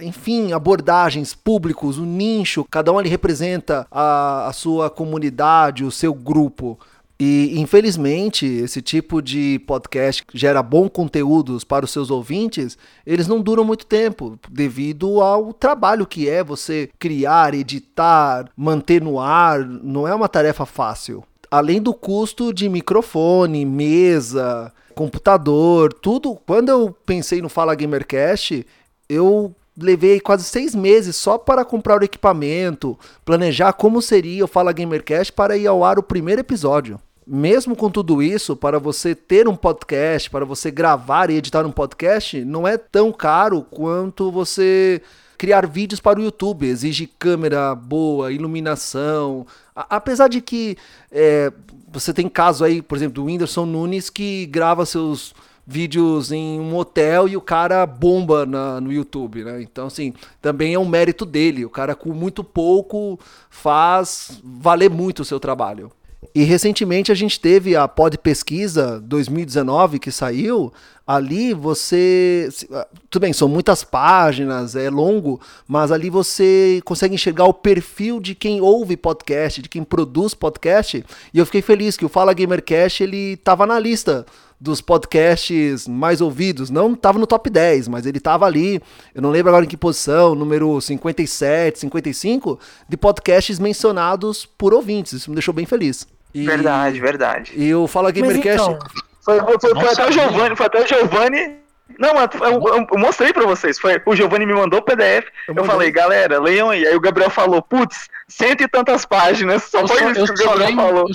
[0.00, 6.14] enfim, abordagens, públicos, um nicho, cada um ali representa a, a sua comunidade, o seu
[6.14, 6.78] grupo.
[7.26, 13.26] E infelizmente, esse tipo de podcast que gera bons conteúdos para os seus ouvintes, eles
[13.26, 19.64] não duram muito tempo, devido ao trabalho que é você criar, editar, manter no ar,
[19.64, 21.24] não é uma tarefa fácil.
[21.50, 26.36] além do custo de microfone, mesa, computador, tudo.
[26.46, 28.66] Quando eu pensei no Fala Gamercast,
[29.08, 34.72] eu levei quase seis meses só para comprar o equipamento, planejar como seria o Fala
[34.72, 36.98] Gamercast para ir ao ar o primeiro episódio.
[37.26, 41.72] Mesmo com tudo isso, para você ter um podcast, para você gravar e editar um
[41.72, 45.00] podcast, não é tão caro quanto você
[45.38, 46.66] criar vídeos para o YouTube.
[46.66, 49.46] Exige câmera boa, iluminação.
[49.74, 50.76] A apesar de que
[51.10, 51.50] é,
[51.90, 55.34] você tem caso aí, por exemplo, do Whindersson Nunes que grava seus
[55.66, 59.62] vídeos em um hotel e o cara bomba na, no YouTube, né?
[59.62, 60.12] Então, assim,
[60.42, 61.64] também é um mérito dele.
[61.64, 63.18] O cara com muito pouco
[63.48, 65.90] faz valer muito o seu trabalho.
[66.34, 70.72] E recentemente a gente teve a Pod Pesquisa 2019 que saiu.
[71.06, 72.48] Ali você.
[72.72, 78.18] Ah, tudo bem, são muitas páginas, é longo, mas ali você consegue enxergar o perfil
[78.20, 81.04] de quem ouve podcast, de quem produz podcast.
[81.32, 84.24] E eu fiquei feliz que o Fala Gamercast ele estava na lista
[84.58, 86.70] dos podcasts mais ouvidos.
[86.70, 88.80] Não estava no top 10, mas ele estava ali.
[89.14, 92.58] Eu não lembro agora em que posição, número 57, 55,
[92.88, 95.12] de podcasts mencionados por ouvintes.
[95.12, 96.06] Isso me deixou bem feliz.
[96.34, 97.52] E, verdade, verdade.
[97.54, 98.60] E o Fala Gamercast.
[98.60, 98.78] Então,
[99.22, 101.64] foi, foi, foi, foi até o Giovanni, foi até o Giovanni.
[101.98, 103.78] Não, eu, eu, eu, mostrei pra vocês.
[103.78, 105.26] Foi, o Giovanni me mandou o PDF.
[105.46, 106.86] Eu, eu falei, galera, leiam aí.
[106.86, 109.64] Aí o Gabriel falou, putz, cento e tantas páginas.
[109.64, 111.06] Só eu foi só, isso que o Gabriel leio, falou.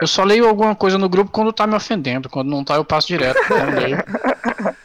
[0.00, 2.28] Eu só leio alguma coisa no grupo quando tá me ofendendo.
[2.28, 3.40] Quando não tá, eu passo direto.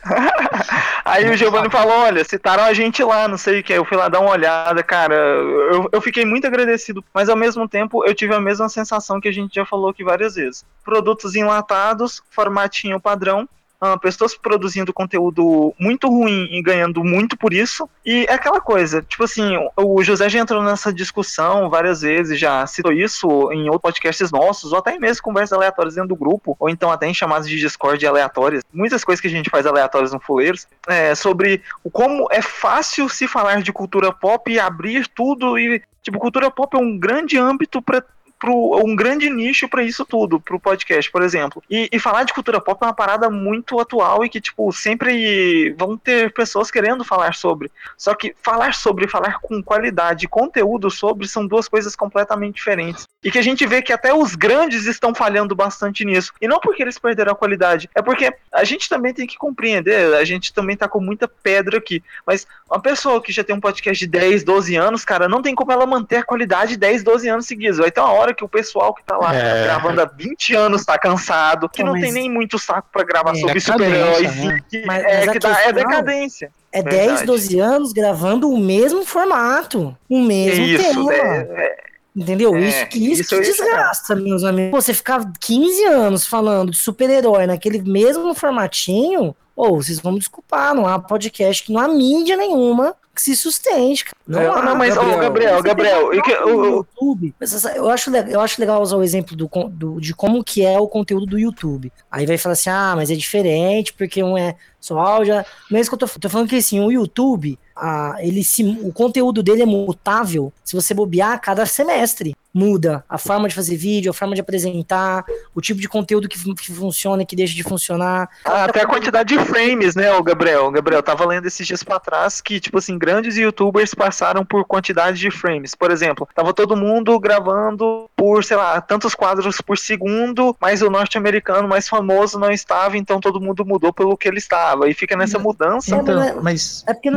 [1.08, 3.72] Aí o Giovanni falou: olha, citaram a gente lá, não sei o que.
[3.72, 5.16] Eu fui lá dar uma olhada, cara.
[5.16, 9.28] Eu, eu fiquei muito agradecido, mas ao mesmo tempo eu tive a mesma sensação que
[9.28, 10.66] a gente já falou aqui várias vezes.
[10.84, 13.47] Produtos enlatados, formatinho padrão,
[13.82, 17.89] uh, pessoas produzindo conteúdo muito ruim e ganhando muito por isso.
[18.05, 22.65] E é aquela coisa, tipo assim, o José já entrou nessa discussão várias vezes, já
[22.67, 26.69] citou isso em outros podcasts nossos, ou até mesmo conversas aleatórias dentro do grupo, ou
[26.69, 28.63] então até em chamadas de Discord aleatórias.
[28.73, 33.07] Muitas coisas que a gente faz aleatórias no Fuleiros, é, sobre o como é fácil
[33.09, 37.38] se falar de cultura pop e abrir tudo e Tipo, cultura pop é um grande
[37.38, 38.01] âmbito para
[38.40, 41.64] pro, um grande nicho para isso tudo, pro podcast, por exemplo.
[41.70, 45.74] E, e, falar de cultura pop é uma parada muito atual e que, tipo, sempre
[45.78, 47.72] vão ter pessoas querendo falar sobre.
[47.98, 53.08] Só que falar sobre, falar com qualidade, conteúdo sobre, são duas coisas completamente diferentes.
[53.24, 56.32] E que a gente vê que até os grandes estão falhando bastante nisso.
[56.40, 60.14] E não porque eles perderam a qualidade, é porque a gente também tem que compreender,
[60.16, 62.04] a gente também tá com muita pedra aqui.
[62.26, 65.56] Mas uma pessoa que já tem um podcast de 10, 12 anos, cara, não tem
[65.56, 67.78] como ela manter a qualidade 10, 12 anos seguidos.
[67.78, 69.63] Vai ter uma hora hora que o pessoal que tá lá é.
[69.63, 73.32] gravando há 20 anos tá cansado, que não, não tem nem muito saco para gravar
[73.32, 74.59] é sobre super-heróis, né?
[74.69, 76.51] que, mas, é, mas que dá, é decadência.
[76.71, 77.07] É Verdade.
[77.07, 81.13] 10, 12 anos gravando o mesmo formato, o mesmo isso, tema.
[81.13, 81.78] É, é,
[82.15, 82.55] Entendeu?
[82.55, 84.84] É, isso que isso, isso que desgasta, meus amigos.
[84.84, 90.75] Você ficar 15 anos falando de super-herói naquele mesmo formatinho, ou vocês vão me desculpar,
[90.75, 94.05] não há podcast que não há mídia nenhuma que se sustente.
[94.26, 97.34] Não, é, há, não mas, Gabriel, oh, Gabriel, Gabriel, eu, YouTube,
[97.76, 100.88] eu, acho, eu acho legal usar o exemplo do, do, de como que é o
[100.88, 101.91] conteúdo do YouTube.
[102.11, 105.36] Aí vai falar assim, ah, mas é diferente, porque um é só áudio.
[105.69, 108.63] Não é isso que eu tô, tô falando que assim, o YouTube, ah, ele se,
[108.82, 113.53] o conteúdo dele é mutável se você bobear a cada semestre muda a forma de
[113.53, 115.23] fazer vídeo, a forma de apresentar,
[115.53, 118.28] o tipo de conteúdo que, que funciona e que deixa de funcionar.
[118.43, 120.65] Ah, até a quantidade de frames, né, o Gabriel?
[120.65, 124.65] O Gabriel, tava lendo esses dias para trás que, tipo assim, grandes youtubers passaram por
[124.65, 125.75] quantidade de frames.
[125.75, 130.89] Por exemplo, tava todo mundo gravando por, sei lá, tantos quadros por segundo, mas o
[130.89, 134.66] norte-americano mais famoso não estava, então todo mundo mudou pelo que ele estava.
[134.88, 135.95] E fica nessa mudança.
[135.95, 136.84] Então, é, mas...
[136.88, 137.09] É porque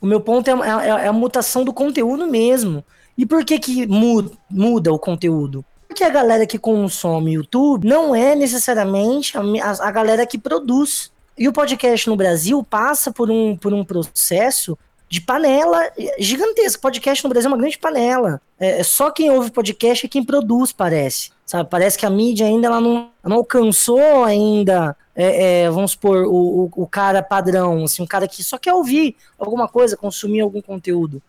[0.00, 2.84] o meu ponto é, é, é a mutação do conteúdo mesmo.
[3.16, 5.64] E por que que muda, muda o conteúdo?
[5.88, 11.10] Porque a galera que consome YouTube não é necessariamente a, a, a galera que produz.
[11.36, 14.78] E o podcast no Brasil passa por um, por um processo
[15.08, 16.80] de panela gigantesca.
[16.80, 18.40] Podcast no Brasil é uma grande panela.
[18.60, 21.30] É, é, só quem ouve podcast é quem produz, parece.
[21.48, 21.70] Sabe?
[21.70, 26.64] Parece que a mídia ainda ela não, não alcançou ainda, é, é, vamos supor, o,
[26.64, 30.60] o, o, cara padrão, assim, um cara que só quer ouvir alguma coisa, consumir algum
[30.60, 31.22] conteúdo.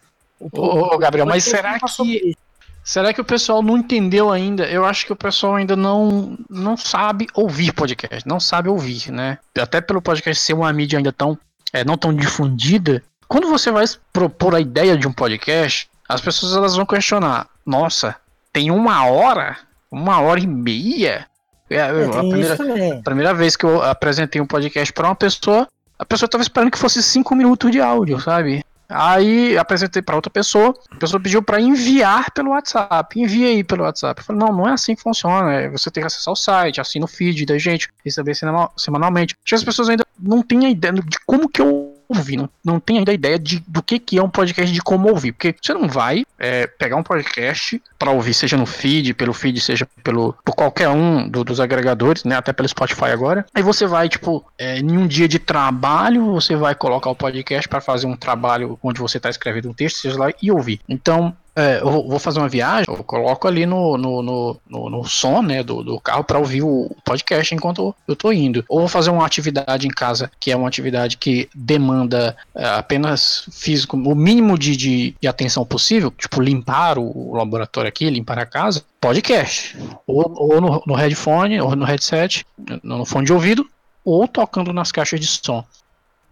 [0.51, 2.35] Ô, Gabriel, mas será que.
[2.83, 4.65] Será que o pessoal não entendeu ainda?
[4.65, 9.37] Eu acho que o pessoal ainda não, não sabe ouvir podcast, não sabe ouvir, né?
[9.57, 11.37] Até pelo podcast ser uma mídia ainda tão
[11.71, 13.01] é, não tão difundida.
[13.25, 18.17] Quando você vai propor a ideia de um podcast, as pessoas elas vão questionar: Nossa,
[18.51, 19.57] tem uma hora,
[19.91, 21.25] uma hora e meia.
[21.69, 22.53] É, é, a, primeira,
[22.99, 25.67] a primeira vez que eu apresentei um podcast para uma pessoa,
[25.97, 28.63] a pessoa estava esperando que fosse cinco minutos de áudio, sabe?
[28.91, 33.21] Aí apresentei para outra pessoa, a pessoa pediu para enviar pelo WhatsApp.
[33.21, 34.19] Envia aí pelo WhatsApp.
[34.19, 35.53] Eu falei, não, não é assim que funciona.
[35.53, 38.33] É, você tem que acessar o site, assina o feed da gente, receber
[38.75, 39.35] semanalmente.
[39.35, 42.49] Acho que as pessoas ainda não têm a ideia de como que eu ouvir, não,
[42.63, 45.31] não tem ainda ideia de, do que, que é um podcast, de como ouvir.
[45.31, 49.61] Porque você não vai é, pegar um podcast para ouvir, seja no feed, pelo feed,
[49.61, 52.35] seja pelo, por qualquer um do, dos agregadores, né?
[52.35, 53.45] Até pelo Spotify agora.
[53.53, 57.69] Aí você vai, tipo, é, em um dia de trabalho, você vai colocar o podcast
[57.69, 60.79] para fazer um trabalho onde você está escrevendo um texto, seja lá, e ouvir.
[60.89, 65.03] Então, é, eu vou fazer uma viagem, eu coloco ali no, no, no, no, no
[65.05, 68.63] som né, do, do carro para ouvir o podcast enquanto eu tô indo.
[68.69, 73.45] Ou vou fazer uma atividade em casa, que é uma atividade que demanda é, apenas
[73.51, 78.45] físico, o mínimo de, de, de, atenção possível, tipo limpar o, laboratório aqui, limpar a
[78.45, 79.77] casa, podcast.
[80.05, 82.45] Ou, ou no, no headphone, ou no headset,
[82.83, 83.65] no fone de ouvido,
[84.03, 85.63] ou tocando nas caixas de som.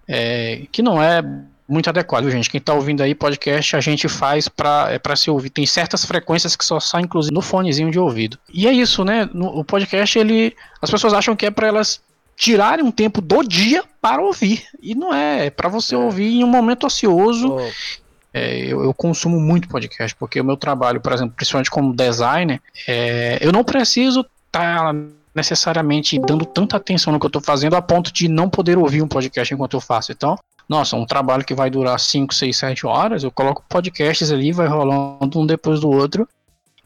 [0.07, 1.21] É, que não é
[1.67, 2.49] muito adequado, gente.
[2.49, 5.49] Quem tá ouvindo aí podcast, a gente faz para é para se ouvir.
[5.49, 8.37] Tem certas frequências que só saem inclusive no fonezinho de ouvido.
[8.51, 9.29] E é isso, né?
[9.33, 12.01] No, o podcast ele as pessoas acham que é para elas
[12.37, 14.63] tirarem um tempo do dia para ouvir.
[14.81, 15.97] E não é, é para você é.
[15.97, 17.53] ouvir em um momento ocioso.
[17.53, 17.97] Oh.
[18.33, 22.61] É, eu, eu, consumo muito podcast, porque o meu trabalho, por exemplo, principalmente como designer,
[22.87, 24.95] é, eu não preciso estar tá
[25.33, 29.01] necessariamente dando tanta atenção no que eu estou fazendo a ponto de não poder ouvir
[29.01, 30.11] um podcast enquanto eu faço.
[30.11, 30.37] Então,
[30.67, 34.67] nossa, um trabalho que vai durar 5, 6, 7 horas, eu coloco podcasts ali, vai
[34.67, 36.27] rolando um depois do outro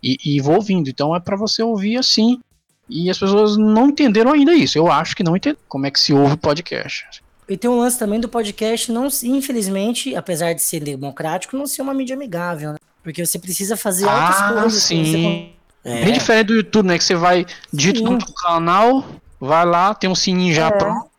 [0.03, 0.89] e, e vou ouvindo.
[0.89, 2.39] Então é para você ouvir assim.
[2.87, 4.77] E as pessoas não entenderam ainda isso.
[4.77, 7.21] Eu acho que não entenderam como é que se ouve podcast.
[7.47, 11.81] E tem um lance também do podcast, não, infelizmente, apesar de ser democrático, não ser
[11.81, 12.77] uma mídia amigável, né?
[13.03, 14.83] Porque você precisa fazer ah, altas coisas.
[14.83, 15.05] Sim.
[15.05, 15.61] Você...
[15.83, 16.05] É.
[16.05, 16.97] Bem diferente do YouTube, né?
[16.97, 19.03] Que você vai, dito no canal,
[19.39, 20.71] vai lá, tem um sininho já é.
[20.71, 21.10] pronto.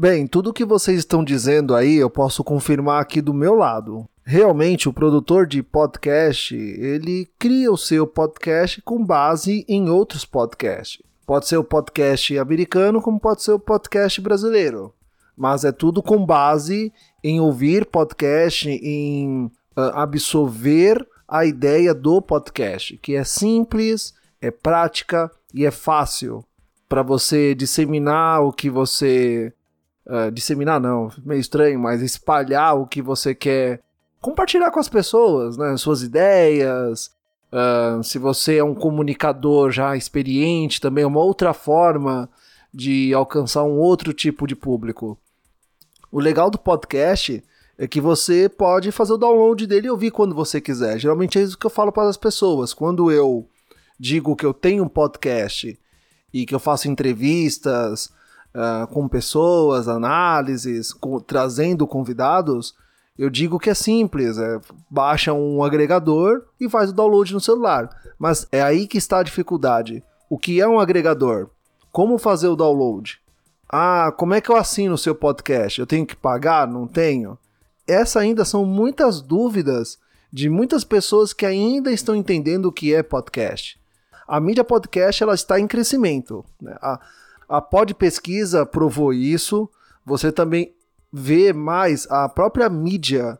[0.00, 4.08] Bem, tudo que vocês estão dizendo aí eu posso confirmar aqui do meu lado.
[4.24, 11.02] Realmente, o produtor de podcast, ele cria o seu podcast com base em outros podcasts.
[11.26, 14.94] Pode ser o podcast americano, como pode ser o podcast brasileiro.
[15.36, 16.92] Mas é tudo com base
[17.24, 19.46] em ouvir podcast, em
[19.76, 26.44] uh, absorver a ideia do podcast, que é simples, é prática e é fácil
[26.88, 29.52] para você disseminar o que você
[30.08, 33.80] uh, disseminar não, meio estranho, mas espalhar o que você quer
[34.20, 35.76] compartilhar com as pessoas, né?
[35.76, 37.10] Suas ideias.
[37.50, 42.28] Uh, se você é um comunicador já experiente, também é uma outra forma
[42.72, 45.18] de alcançar um outro tipo de público.
[46.10, 47.42] O legal do podcast
[47.78, 50.98] é que você pode fazer o download dele e ouvir quando você quiser.
[50.98, 52.74] Geralmente é isso que eu falo para as pessoas.
[52.74, 53.48] Quando eu
[53.98, 55.78] digo que eu tenho um podcast
[56.32, 58.10] e que eu faço entrevistas,
[58.58, 62.74] uh, com pessoas, análises, com, trazendo convidados,
[63.16, 67.88] eu digo que é simples, é, baixa um agregador e faz o download no celular.
[68.18, 70.04] Mas é aí que está a dificuldade.
[70.30, 71.50] O que é um agregador?
[71.90, 73.20] Como fazer o download?
[73.68, 75.80] Ah, como é que eu assino o seu podcast?
[75.80, 76.68] Eu tenho que pagar?
[76.68, 77.36] Não tenho?
[77.86, 79.98] Essas ainda são muitas dúvidas
[80.32, 83.80] de muitas pessoas que ainda estão entendendo o que é podcast.
[84.28, 86.44] A mídia podcast ela está em crescimento.
[86.60, 86.76] Né?
[86.80, 87.00] A,
[87.48, 89.68] a Pod Pesquisa provou isso.
[90.04, 90.74] Você também
[91.12, 93.38] vê mais a própria mídia,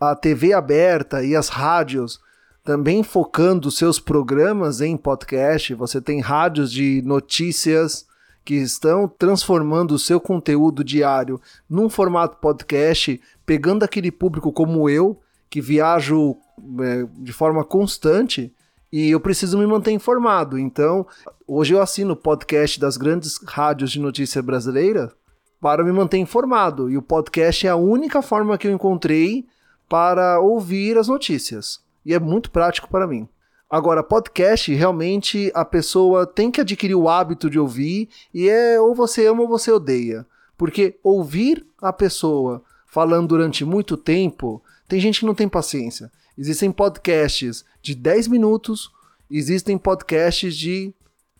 [0.00, 2.20] a TV aberta e as rádios
[2.62, 5.74] também focando seus programas em podcast.
[5.74, 8.06] Você tem rádios de notícias
[8.44, 15.18] que estão transformando o seu conteúdo diário num formato podcast, pegando aquele público como eu,
[15.50, 16.36] que viajo
[16.80, 18.54] é, de forma constante
[18.92, 20.58] e eu preciso me manter informado.
[20.58, 21.06] Então,
[21.46, 25.12] hoje eu assino o podcast das grandes rádios de notícia brasileira
[25.60, 26.90] para me manter informado.
[26.90, 29.46] E o podcast é a única forma que eu encontrei
[29.88, 31.80] para ouvir as notícias.
[32.04, 33.28] E é muito prático para mim.
[33.70, 38.94] Agora, podcast, realmente a pessoa tem que adquirir o hábito de ouvir e é ou
[38.94, 40.26] você ama ou você odeia.
[40.56, 46.10] Porque ouvir a pessoa falando durante muito tempo, tem gente que não tem paciência.
[46.38, 48.92] Existem podcasts de 10 minutos,
[49.28, 50.94] existem podcasts de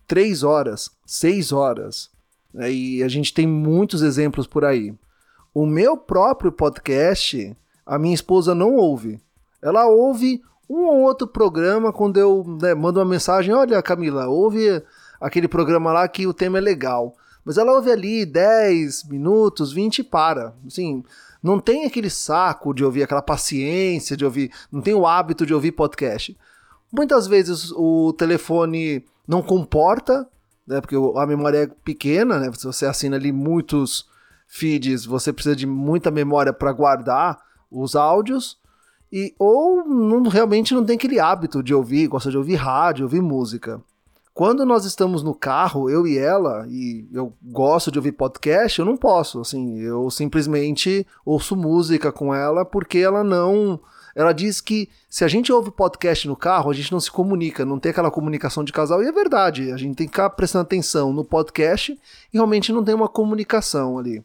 [0.08, 2.10] 3 horas, 6 horas.
[2.52, 2.72] Né?
[2.72, 4.92] E a gente tem muitos exemplos por aí.
[5.54, 9.20] O meu próprio podcast, a minha esposa não ouve.
[9.62, 14.82] Ela ouve um ou outro programa quando eu né, mando uma mensagem: Olha, Camila, ouve
[15.20, 17.14] aquele programa lá que o tema é legal.
[17.44, 20.54] Mas ela ouve ali 10 minutos, 20 e para.
[20.66, 21.04] Assim,
[21.42, 25.54] não tem aquele saco de ouvir, aquela paciência de ouvir, não tem o hábito de
[25.54, 26.36] ouvir podcast.
[26.92, 30.28] Muitas vezes o telefone não comporta,
[30.66, 34.08] né, porque a memória é pequena, né, se você assina ali muitos
[34.46, 37.38] feeds, você precisa de muita memória para guardar
[37.70, 38.58] os áudios,
[39.12, 43.22] e ou não, realmente não tem aquele hábito de ouvir, gosta de ouvir rádio, ouvir
[43.22, 43.82] música.
[44.38, 48.84] Quando nós estamos no carro, eu e ela, e eu gosto de ouvir podcast, eu
[48.84, 53.80] não posso, assim, eu simplesmente ouço música com ela porque ela não.
[54.14, 57.64] Ela diz que se a gente ouve podcast no carro, a gente não se comunica,
[57.64, 60.62] não tem aquela comunicação de casal, e é verdade, a gente tem que ficar prestando
[60.62, 61.90] atenção no podcast
[62.32, 64.24] e realmente não tem uma comunicação ali.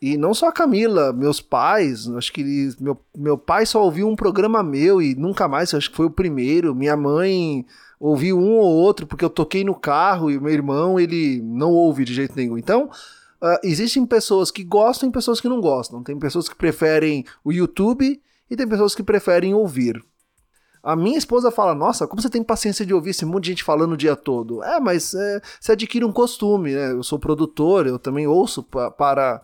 [0.00, 4.08] E não só a Camila, meus pais, acho que eles, meu, meu pai só ouviu
[4.08, 6.74] um programa meu e nunca mais, acho que foi o primeiro.
[6.74, 7.64] Minha mãe
[8.02, 11.70] ouvi um ou outro, porque eu toquei no carro e o meu irmão, ele não
[11.70, 12.58] ouve de jeito nenhum.
[12.58, 12.86] Então,
[13.40, 16.02] uh, existem pessoas que gostam e pessoas que não gostam.
[16.02, 20.04] Tem pessoas que preferem o YouTube e tem pessoas que preferem ouvir.
[20.82, 23.62] A minha esposa fala: Nossa, como você tem paciência de ouvir esse monte de gente
[23.62, 24.64] falando o dia todo?
[24.64, 26.90] É, mas é, você adquire um costume, né?
[26.90, 29.40] Eu sou produtor, eu também ouço para.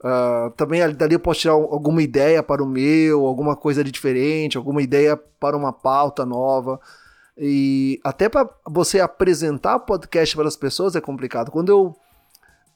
[0.00, 4.56] Uh, também dali eu posso tirar alguma ideia para o meu, alguma coisa de diferente,
[4.56, 6.80] alguma ideia para uma pauta nova.
[7.38, 11.50] E até para você apresentar podcast para as pessoas é complicado.
[11.50, 11.96] Quando eu.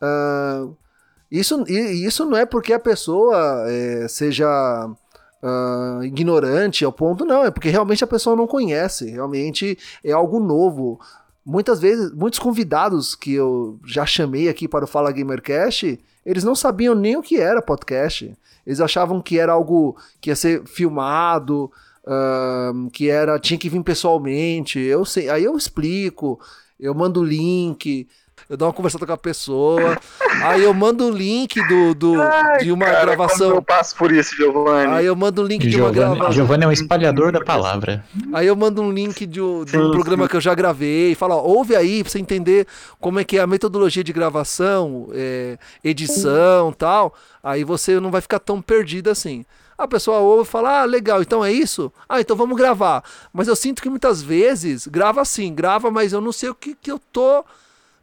[0.01, 0.77] Uh,
[1.31, 4.47] isso, isso não é porque a pessoa é, seja
[5.43, 7.45] uh, ignorante ao ponto, não.
[7.45, 9.11] É porque realmente a pessoa não conhece.
[9.11, 11.01] Realmente é algo novo.
[11.45, 16.55] Muitas vezes, muitos convidados que eu já chamei aqui para o Fala Gamercast, eles não
[16.55, 18.37] sabiam nem o que era podcast.
[18.65, 21.71] Eles achavam que era algo que ia ser filmado,
[22.05, 24.79] uh, que era tinha que vir pessoalmente.
[24.79, 26.41] Eu sei, aí eu explico,
[26.79, 28.09] eu mando o link,
[28.49, 29.99] eu dou uma conversada com a pessoa,
[30.43, 33.51] aí eu mando o link do, do Ai, de uma cara, gravação.
[33.51, 34.93] eu passo por isso, Giovanni.
[34.93, 36.33] Aí eu mando o link de uma gravação.
[36.33, 38.05] Giovanni é um espalhador da palavra.
[38.33, 41.37] Aí eu mando um link de, um, de um programa que eu já gravei, fala,
[41.37, 42.67] ó, ouve aí pra você entender
[43.01, 47.15] como é que é a metodologia de gravação, é, edição tal.
[47.43, 49.45] Aí você não vai ficar tão perdido assim.
[49.83, 51.93] A pessoa ouve e fala: Ah, legal, então é isso?
[52.09, 53.03] Ah, então vamos gravar.
[53.33, 56.75] Mas eu sinto que muitas vezes grava assim, grava, mas eu não sei o que,
[56.75, 57.41] que eu tô.
[57.41, 57.45] O,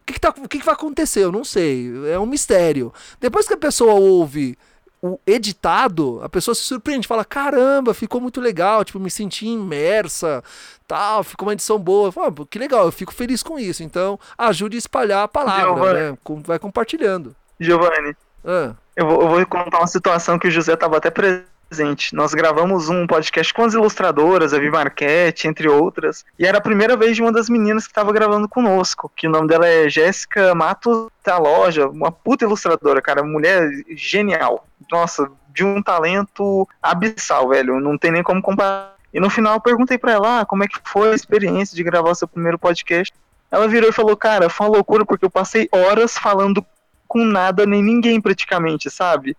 [0.05, 1.23] que, que, tá, o que, que vai acontecer?
[1.23, 1.91] Eu não sei.
[2.11, 2.93] É um mistério.
[3.19, 4.57] Depois que a pessoa ouve
[5.01, 10.43] o editado, a pessoa se surpreende, fala: caramba, ficou muito legal, tipo, me senti imersa,
[10.87, 12.11] tal, ficou uma edição boa.
[12.11, 13.83] Fala, que legal, eu fico feliz com isso.
[13.83, 15.99] Então, ajude a espalhar a palavra, Giovani.
[15.99, 16.17] né?
[16.45, 17.35] Vai compartilhando.
[17.59, 18.15] Giovanni,
[18.45, 18.73] ah.
[18.95, 22.15] eu, eu vou contar uma situação que o José estava até presente presente.
[22.15, 26.97] Nós gravamos um podcast com as ilustradoras, a Vimarquete, entre outras, e era a primeira
[26.97, 30.55] vez de uma das meninas que estava gravando conosco, que o nome dela é Jéssica
[30.55, 34.65] Matos da Loja, uma puta ilustradora, cara, mulher genial.
[34.91, 38.95] Nossa, de um talento abissal, velho, não tem nem como comparar.
[39.13, 41.83] E no final eu perguntei para ela ah, como é que foi a experiência de
[41.83, 43.13] gravar o seu primeiro podcast.
[43.51, 46.65] Ela virou e falou, cara, foi uma loucura porque eu passei horas falando
[47.07, 49.35] com nada nem ninguém praticamente, sabe?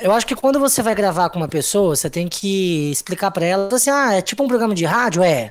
[0.00, 3.44] Eu acho que quando você vai gravar com uma pessoa, você tem que explicar para
[3.44, 5.22] ela assim: ah, é tipo um programa de rádio?
[5.22, 5.50] É.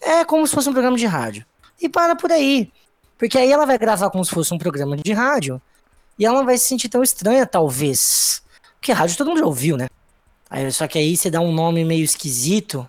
[0.00, 1.44] É como se fosse um programa de rádio.
[1.80, 2.70] E para por aí.
[3.18, 5.60] Porque aí ela vai gravar como se fosse um programa de rádio
[6.18, 8.42] e ela não vai se sentir tão estranha, talvez.
[8.78, 9.88] Porque rádio todo mundo já ouviu, né?
[10.48, 12.88] Aí, só que aí você dá um nome meio esquisito,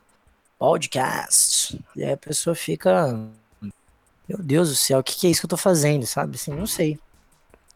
[0.58, 1.80] podcast.
[1.96, 3.18] E aí a pessoa fica.
[4.28, 6.36] Meu Deus do céu, o que, que é isso que eu tô fazendo, sabe?
[6.36, 6.98] Assim, não sei.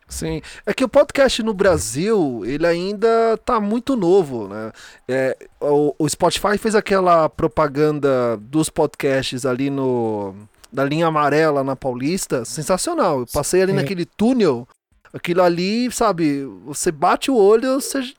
[0.08, 4.72] Sim, é que o podcast no Brasil, ele ainda tá muito novo, né?
[5.08, 10.36] É, o, o Spotify fez aquela propaganda dos podcasts ali no
[10.72, 13.22] da linha amarela na Paulista, sensacional.
[13.22, 14.68] Eu passei ali naquele túnel,
[15.14, 18.14] aquilo ali, sabe, você bate o olho, você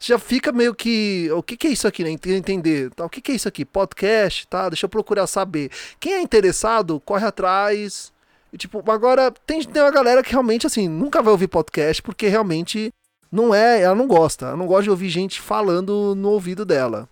[0.00, 1.30] já fica meio que.
[1.32, 2.10] O que, que é isso aqui, né?
[2.10, 2.90] Entender.
[2.90, 3.04] Tá?
[3.04, 3.64] O que, que é isso aqui?
[3.66, 4.68] Podcast, tá?
[4.70, 5.70] Deixa eu procurar saber.
[6.00, 8.10] Quem é interessado, corre atrás
[8.52, 12.26] e, tipo, agora tem, tem uma galera que realmente, assim, nunca vai ouvir podcast porque
[12.28, 12.92] realmente
[13.30, 14.46] não é, ela não gosta.
[14.46, 17.08] Ela não gosta de ouvir gente falando no ouvido dela.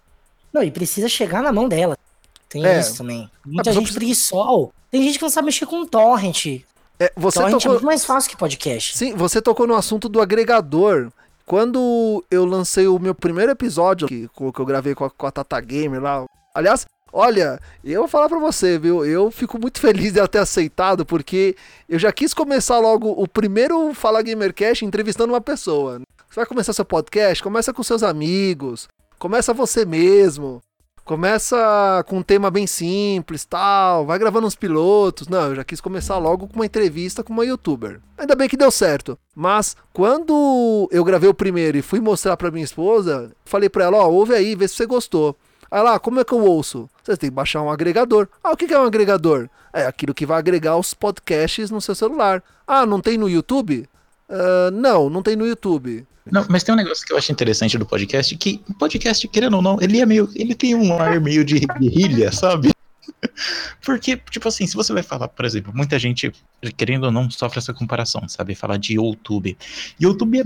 [0.52, 1.96] Não, e precisa chegar na mão dela.
[2.48, 2.80] Tem é.
[2.80, 3.30] isso também.
[3.44, 3.98] Muita gente precisa...
[3.98, 4.72] preguiçosa.
[4.90, 6.62] Tem gente que não sabe mexer com torrent.
[6.98, 7.70] É, você torrent é tocou...
[7.70, 8.96] é muito mais fácil que podcast.
[8.96, 11.10] Sim, você tocou no assunto do agregador.
[11.46, 15.30] Quando eu lancei o meu primeiro episódio, que, que eu gravei com a, com a
[15.30, 16.26] Tata Gamer lá.
[16.54, 19.04] Aliás, Olha, eu vou falar para você, viu?
[19.04, 21.56] Eu fico muito feliz de ela ter aceitado, porque
[21.88, 26.00] eu já quis começar logo o primeiro Fala Gamercast entrevistando uma pessoa.
[26.28, 27.42] Você vai começar seu podcast?
[27.42, 28.86] Começa com seus amigos,
[29.18, 30.60] começa você mesmo,
[31.02, 35.26] começa com um tema bem simples, tal, vai gravando uns pilotos.
[35.26, 37.98] Não, eu já quis começar logo com uma entrevista com uma youtuber.
[38.18, 39.18] Ainda bem que deu certo.
[39.34, 43.96] Mas quando eu gravei o primeiro e fui mostrar para minha esposa, falei para ela,
[43.96, 45.34] ó, ouve aí, vê se você gostou.
[45.70, 46.88] Aí lá, como é que eu ouço?
[47.02, 48.28] Você tem que baixar um agregador.
[48.42, 49.48] Ah, o que é um agregador?
[49.72, 52.42] É aquilo que vai agregar os podcasts no seu celular.
[52.66, 53.88] Ah, não tem no YouTube?
[54.28, 56.06] Uh, não, não tem no YouTube.
[56.30, 59.56] Não, mas tem um negócio que eu acho interessante do podcast, que o podcast, querendo
[59.56, 60.28] ou não, ele é meio.
[60.34, 62.70] Ele tem um ar meio de guerrilha, sabe?
[63.84, 66.32] Porque, tipo assim, se você vai falar, por exemplo, muita gente,
[66.76, 68.54] querendo ou não, sofre essa comparação, sabe?
[68.54, 69.56] Falar de YouTube.
[69.98, 70.44] YouTube é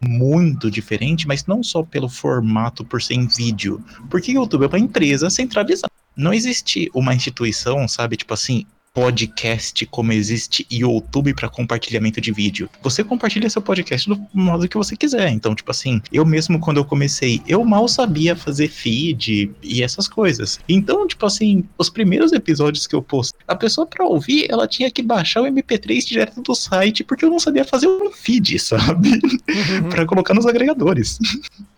[0.00, 3.84] muito diferente, mas não só pelo formato por ser em vídeo.
[4.08, 5.92] Porque YouTube é uma empresa centralizada.
[6.16, 8.16] Não existe uma instituição, sabe?
[8.16, 12.68] Tipo assim, podcast como existe YouTube para compartilhamento de vídeo.
[12.82, 15.30] Você compartilha seu podcast do modo que você quiser.
[15.30, 20.08] Então, tipo assim, eu mesmo quando eu comecei, eu mal sabia fazer feed e essas
[20.08, 20.58] coisas.
[20.68, 24.90] Então, tipo assim, os primeiros episódios que eu posto, a pessoa para ouvir, ela tinha
[24.90, 29.10] que baixar o MP3 direto do site porque eu não sabia fazer um feed, sabe?
[29.10, 29.88] Uhum.
[29.88, 31.18] para colocar nos agregadores.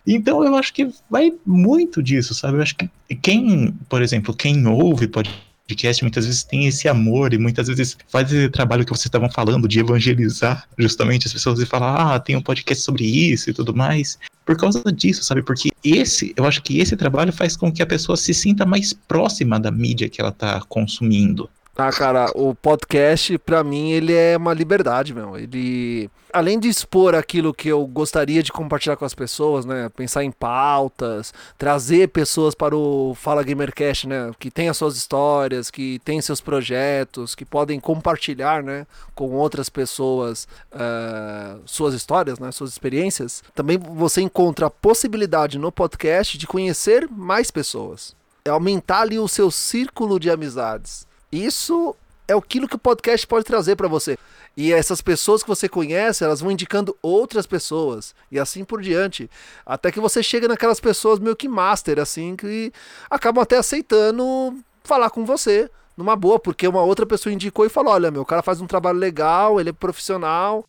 [0.05, 2.57] então, eu acho que vai muito disso, sabe?
[2.57, 2.89] Eu acho que
[3.21, 5.29] quem, por exemplo, quem ouve pode
[5.67, 9.29] podcast muitas vezes tem esse amor e muitas vezes faz esse trabalho que vocês estavam
[9.29, 13.53] falando de evangelizar justamente as pessoas e falar, ah, tem um podcast sobre isso e
[13.53, 14.19] tudo mais.
[14.45, 15.41] Por causa disso, sabe?
[15.41, 18.91] Porque esse, eu acho que esse trabalho faz com que a pessoa se sinta mais
[18.93, 21.49] próxima da mídia que ela está consumindo.
[21.75, 25.35] Ah, cara, o podcast, para mim, ele é uma liberdade, meu.
[25.35, 29.89] Ele, além de expor aquilo que eu gostaria de compartilhar com as pessoas, né?
[29.89, 34.31] Pensar em pautas, trazer pessoas para o Fala Gamercast, né?
[34.37, 38.85] Que tem as suas histórias, que tem seus projetos, que podem compartilhar, né?
[39.15, 42.51] Com outras pessoas uh, suas histórias, né?
[42.51, 43.43] Suas experiências.
[43.55, 48.15] Também você encontra a possibilidade no podcast de conhecer mais pessoas.
[48.45, 51.11] É aumentar ali o seu círculo de amizades.
[51.33, 51.95] Isso
[52.27, 54.19] é aquilo que o podcast pode trazer para você.
[54.55, 59.27] E essas pessoas que você conhece, elas vão indicando outras pessoas e assim por diante,
[59.65, 62.71] até que você chega naquelas pessoas meio que master assim que
[63.09, 67.93] acabam até aceitando falar com você numa boa, porque uma outra pessoa indicou e falou:
[67.93, 70.63] "Olha, meu cara faz um trabalho legal, ele é profissional,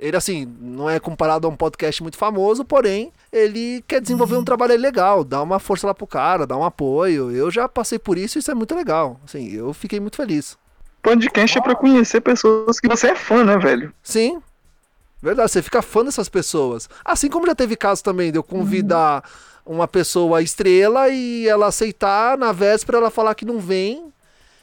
[0.00, 4.42] ele, assim, não é comparado a um podcast muito famoso, porém, ele quer desenvolver um
[4.42, 7.30] trabalho legal, dá uma força lá pro cara, dá um apoio.
[7.30, 9.20] Eu já passei por isso e isso é muito legal.
[9.22, 10.56] Assim, eu fiquei muito feliz.
[11.02, 13.92] Podcast é pra conhecer pessoas que você é fã, né, velho?
[14.02, 14.40] Sim.
[15.20, 16.88] Verdade, você fica fã dessas pessoas.
[17.04, 19.22] Assim como já teve caso também de eu convidar
[19.66, 19.76] uhum.
[19.76, 24.10] uma pessoa estrela e ela aceitar na véspera ela falar que não vem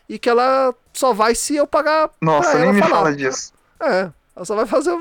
[0.10, 2.10] e que ela só vai se eu pagar.
[2.20, 2.96] Nossa, nem me falar.
[2.96, 3.54] fala disso.
[3.80, 4.98] É, ela só vai fazer.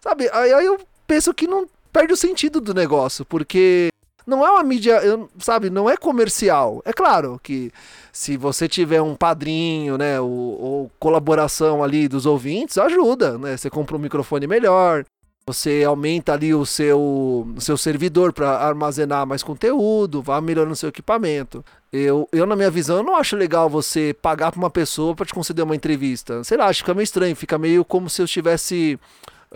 [0.00, 0.28] Sabe?
[0.32, 3.88] Aí, aí eu penso que não perde o sentido do negócio, porque
[4.26, 5.00] não é uma mídia,
[5.38, 6.82] sabe, não é comercial.
[6.84, 7.70] É claro que
[8.12, 13.56] se você tiver um padrinho, né, ou, ou, colaboração ali dos ouvintes, ajuda, né?
[13.56, 15.04] Você compra um microfone melhor,
[15.48, 20.76] você aumenta ali o seu, o seu servidor para armazenar mais conteúdo, vai melhorando o
[20.76, 21.64] seu equipamento.
[21.92, 25.32] Eu, eu, na minha visão, não acho legal você pagar para uma pessoa para te
[25.32, 26.42] conceder uma entrevista.
[26.42, 28.98] Sei lá, acho que fica meio estranho, fica meio como se eu estivesse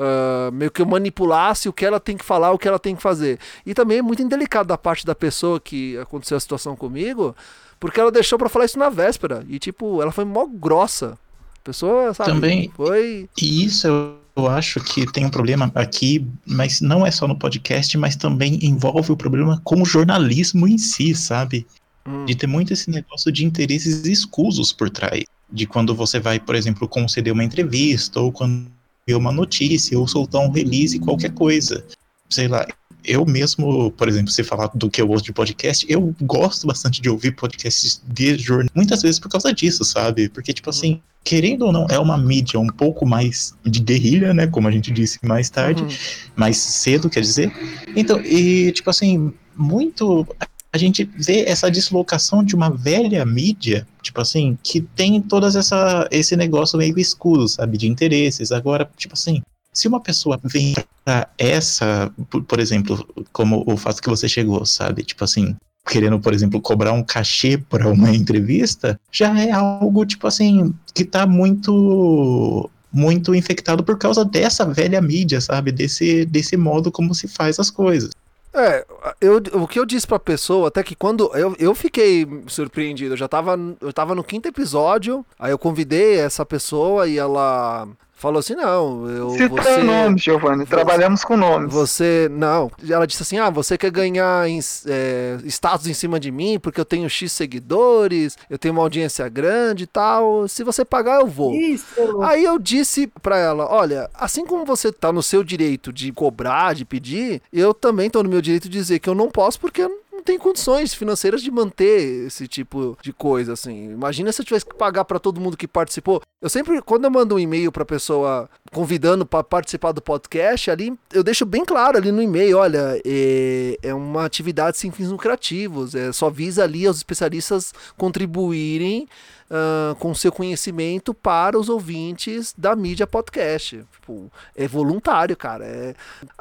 [0.01, 2.96] Uh, meio que eu manipulasse o que ela tem que falar, o que ela tem
[2.96, 3.38] que fazer.
[3.66, 7.36] E também é muito indelicado da parte da pessoa que aconteceu a situação comigo,
[7.78, 9.44] porque ela deixou para falar isso na véspera.
[9.46, 11.18] E tipo, ela foi mó grossa.
[11.59, 13.28] A pessoa, sabe, também foi.
[13.42, 17.38] E isso eu, eu acho que tem um problema aqui, mas não é só no
[17.38, 21.66] podcast, mas também envolve o problema com o jornalismo em si, sabe?
[22.07, 22.24] Hum.
[22.24, 25.24] De ter muito esse negócio de interesses escusos por trás.
[25.53, 28.80] De quando você vai, por exemplo, conceder uma entrevista, ou quando
[29.16, 31.84] uma notícia ou soltar um release, qualquer coisa.
[32.28, 32.66] Sei lá,
[33.04, 37.00] eu mesmo, por exemplo, se falar do que eu ouço de podcast, eu gosto bastante
[37.00, 40.28] de ouvir podcasts de jornal, muitas vezes por causa disso, sabe?
[40.28, 44.46] Porque, tipo assim, querendo ou não, é uma mídia um pouco mais de guerrilha, né?
[44.46, 45.88] Como a gente disse mais tarde, uhum.
[46.36, 47.52] mais cedo, quer dizer.
[47.96, 50.26] Então, e, tipo assim, muito
[50.72, 56.06] a gente vê essa deslocação de uma velha mídia, tipo assim, que tem todas essa
[56.11, 58.50] esse negócio meio escuro, sabe, de interesses.
[58.50, 59.40] Agora, tipo assim,
[59.72, 64.66] se uma pessoa vem pra essa, por, por exemplo, como o fato que você chegou,
[64.66, 65.56] sabe, tipo assim,
[65.88, 71.04] querendo, por exemplo, cobrar um cachê para uma entrevista, já é algo tipo assim que
[71.04, 75.70] tá muito muito infectado por causa dessa velha mídia, sabe?
[75.70, 78.11] Desse, desse modo como se faz as coisas.
[78.53, 78.84] É,
[79.20, 81.30] eu, o que eu disse pra pessoa, até que quando.
[81.34, 83.14] Eu, eu fiquei surpreendido.
[83.14, 87.88] Eu já tava, eu tava no quinto episódio, aí eu convidei essa pessoa e ela
[88.21, 89.31] falou assim: não, eu.
[89.31, 91.73] Cita você, nome, Giovanni, você, trabalhamos com nomes.
[91.73, 92.29] Você.
[92.31, 92.71] Não.
[92.89, 96.81] Ela disse assim: ah, você quer ganhar em, é, status em cima de mim porque
[96.81, 100.47] eu tenho X seguidores, eu tenho uma audiência grande e tal.
[100.47, 101.55] Se você pagar, eu vou.
[101.55, 102.23] Isso.
[102.23, 106.75] Aí eu disse pra ela: olha, assim como você tá no seu direito de cobrar,
[106.75, 109.83] de pedir, eu também tô no meu direito de dizer que eu não posso porque
[109.83, 113.91] eu não tem condições financeiras de manter esse tipo de coisa, assim.
[113.91, 116.21] Imagina se eu tivesse que pagar para todo mundo que participou.
[116.41, 120.93] Eu sempre, quando eu mando um e-mail pra pessoa convidando para participar do podcast, ali
[121.12, 125.95] eu deixo bem claro ali no e-mail, olha, é, é uma atividade sem fins lucrativos,
[125.95, 129.09] é, só visa ali aos especialistas contribuírem
[129.51, 133.84] uh, com seu conhecimento para os ouvintes da mídia podcast.
[133.92, 135.64] Tipo, é voluntário, cara.
[135.64, 135.94] É,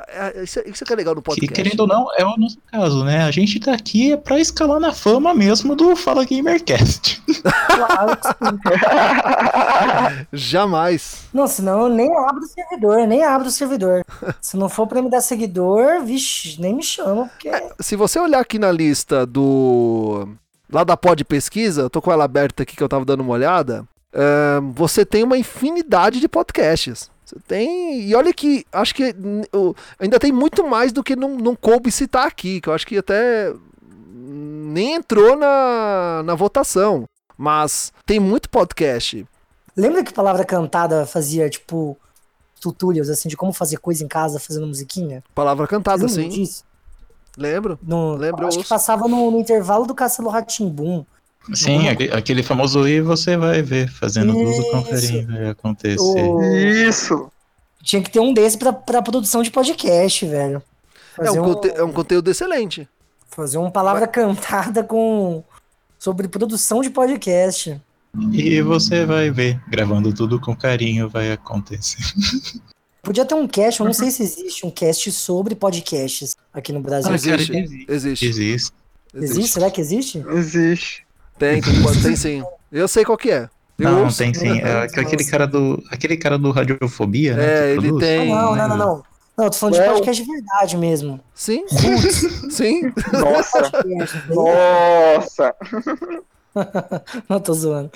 [0.08, 1.54] é, isso, isso que é legal no podcast.
[1.54, 3.24] Que, querendo ou não, é o nosso caso, né?
[3.24, 7.22] A gente tá aqui é pra escalar na fama mesmo do Fala Gamercast.
[7.68, 8.60] Claro que sim.
[10.32, 11.28] Jamais.
[11.34, 14.04] Não, senão eu nem abro o servidor, nem abro o servidor.
[14.42, 17.50] Se não for pra me dar seguidor, vixe, nem me chama, porque.
[17.80, 20.28] Se você olhar aqui na lista do.
[20.72, 23.34] Lá da pod pesquisa, eu tô com ela aberta aqui que eu tava dando uma
[23.34, 23.86] olhada.
[24.14, 27.10] é, você tem uma infinidade de podcasts.
[27.26, 28.02] Você tem.
[28.02, 29.16] E olha que acho que
[30.00, 32.98] ainda tem muito mais do que não, não coube citar aqui, que eu acho que
[32.98, 33.54] até
[34.16, 37.06] nem entrou na, na votação.
[37.38, 39.26] Mas tem muito podcast.
[39.78, 41.98] Lembra que palavra cantada fazia, tipo,
[42.60, 45.24] tutorials, assim, de como fazer coisa em casa fazendo musiquinha?
[45.34, 46.28] Palavra cantada, sim.
[46.28, 46.66] disso?
[47.40, 47.80] Lembro.
[47.82, 51.06] No, Lembro, acho que passava no, no intervalo do Castelo Ratimbum.
[51.54, 54.72] Sim, aquele, aquele famoso e você vai ver, fazendo uso Isso.
[54.90, 55.98] carinho, vai acontecer.
[55.98, 57.32] O- Isso.
[57.82, 60.62] Tinha que ter um desse pra, pra produção de podcast, velho.
[61.18, 62.88] É um, conte- é um conteúdo excelente.
[63.30, 65.44] Fazer uma palavra cantada com
[65.98, 67.80] sobre produção de podcast.
[68.34, 71.98] E você vai ver, gravando tudo com carinho, vai acontecer.
[73.10, 76.80] Podia ter um cast, eu não sei se existe um cast sobre podcasts aqui no
[76.80, 77.10] Brasil.
[77.10, 77.58] Ah, existe.
[77.58, 77.86] existe.
[77.90, 78.26] Existe.
[78.28, 78.74] Existe.
[79.16, 79.52] existe?
[79.52, 80.24] Será que existe?
[80.30, 81.08] Existe.
[81.40, 82.44] Tem, tem, sim.
[82.72, 83.50] Eu sei qual que é.
[83.80, 84.20] Eu Não, ouço.
[84.20, 84.60] tem sim.
[84.60, 85.84] É aquele cara do.
[85.90, 87.46] Aquele cara do Radiofobia, né?
[87.46, 88.04] É, ele produz.
[88.04, 88.30] Ah, tem.
[88.30, 89.04] não, não, não, não.
[89.36, 89.94] Não, eu tô falando de Não.
[89.94, 91.20] podcast de verdade mesmo.
[91.34, 91.66] Sim.
[92.52, 92.94] sim.
[93.12, 93.72] Nossa.
[94.30, 95.56] Nossa.
[97.30, 97.92] não tô zoando.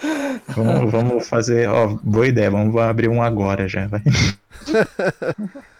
[0.49, 1.67] Vamos, vamos fazer.
[1.69, 2.49] Ó, boa ideia.
[2.51, 3.87] Vamos abrir um agora já.
[3.87, 4.01] Vai.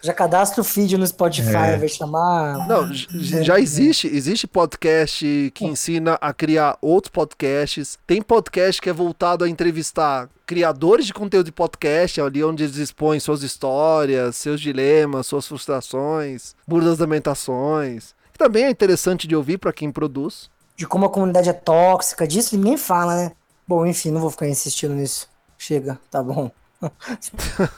[0.02, 1.76] Já cadastra o feed no Spotify, É.
[1.78, 2.66] vai chamar.
[2.68, 7.98] Não, j- já existe, existe podcast que ensina a criar outros podcasts.
[8.06, 12.76] Tem podcast que é voltado a entrevistar criadores de conteúdo de podcast, ali onde eles
[12.76, 18.14] expõem suas histórias, seus dilemas, suas frustrações, mudas lamentações.
[18.32, 20.50] Que também é interessante de ouvir para quem produz.
[20.76, 23.32] De como a comunidade é tóxica, disso ninguém fala, né?
[23.66, 25.28] Bom, enfim, não vou ficar insistindo nisso.
[25.56, 26.50] Chega, tá bom.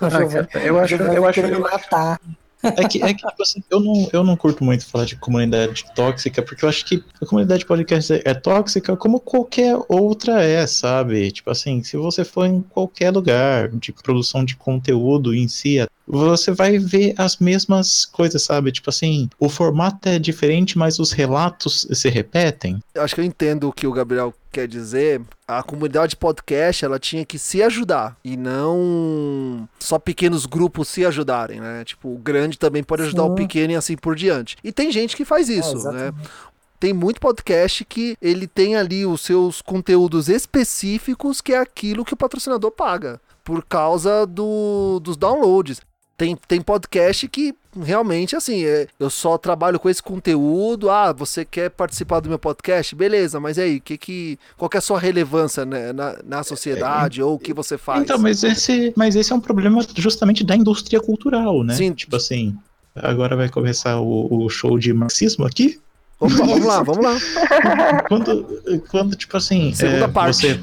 [0.00, 2.18] Ah, eu acho, eu acho, eu matar.
[2.62, 5.84] É que, é que tipo assim, eu não, eu não curto muito falar de comunidade
[5.94, 10.66] tóxica, porque eu acho que a comunidade podcast é, é tóxica como qualquer outra é,
[10.66, 11.30] sabe?
[11.30, 16.52] Tipo assim, se você for em qualquer lugar de produção de conteúdo em si, você
[16.52, 18.70] vai ver as mesmas coisas, sabe?
[18.70, 22.80] Tipo assim, o formato é diferente, mas os relatos se repetem.
[22.94, 25.20] Eu acho que eu entendo o que o Gabriel quer dizer.
[25.46, 31.60] A comunidade podcast, ela tinha que se ajudar e não só pequenos grupos se ajudarem,
[31.60, 31.84] né?
[31.84, 33.34] Tipo, o grande também pode ajudar o Sim.
[33.34, 34.56] pequeno e assim por diante.
[34.64, 35.78] E tem gente que faz isso, né?
[35.78, 36.30] exatamente.
[36.78, 42.12] Tem muito podcast que ele tem ali os seus conteúdos específicos, que é aquilo que
[42.12, 45.80] o patrocinador paga, por causa do, dos downloads.
[46.16, 50.88] Tem, tem podcast que realmente, assim, é, eu só trabalho com esse conteúdo.
[50.88, 52.94] Ah, você quer participar do meu podcast?
[52.94, 57.22] Beleza, mas aí, que, que, qual que é a sua relevância né, na, na sociedade
[57.22, 58.02] ou o que você faz?
[58.02, 61.74] Então, mas esse, mas esse é um problema justamente da indústria cultural, né?
[61.74, 61.92] Sim.
[61.92, 62.56] Tipo assim,
[62.94, 65.78] agora vai começar o, o show de marxismo aqui.
[66.18, 67.18] Opa, vamos lá, vamos lá.
[68.08, 70.36] quando, quando, tipo assim, Segunda é, parte.
[70.36, 70.60] você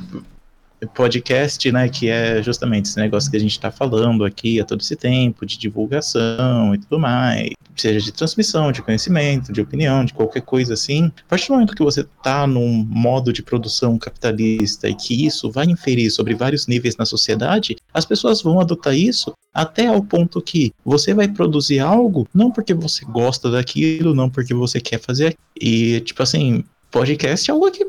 [0.87, 4.81] podcast, né, que é justamente esse negócio que a gente tá falando aqui há todo
[4.81, 10.13] esse tempo, de divulgação e tudo mais, seja de transmissão, de conhecimento, de opinião, de
[10.13, 14.87] qualquer coisa assim, a partir do momento que você tá num modo de produção capitalista
[14.87, 19.33] e que isso vai inferir sobre vários níveis na sociedade, as pessoas vão adotar isso
[19.53, 24.53] até ao ponto que você vai produzir algo não porque você gosta daquilo, não porque
[24.53, 26.63] você quer fazer, e tipo assim,
[26.93, 27.87] podcast é algo que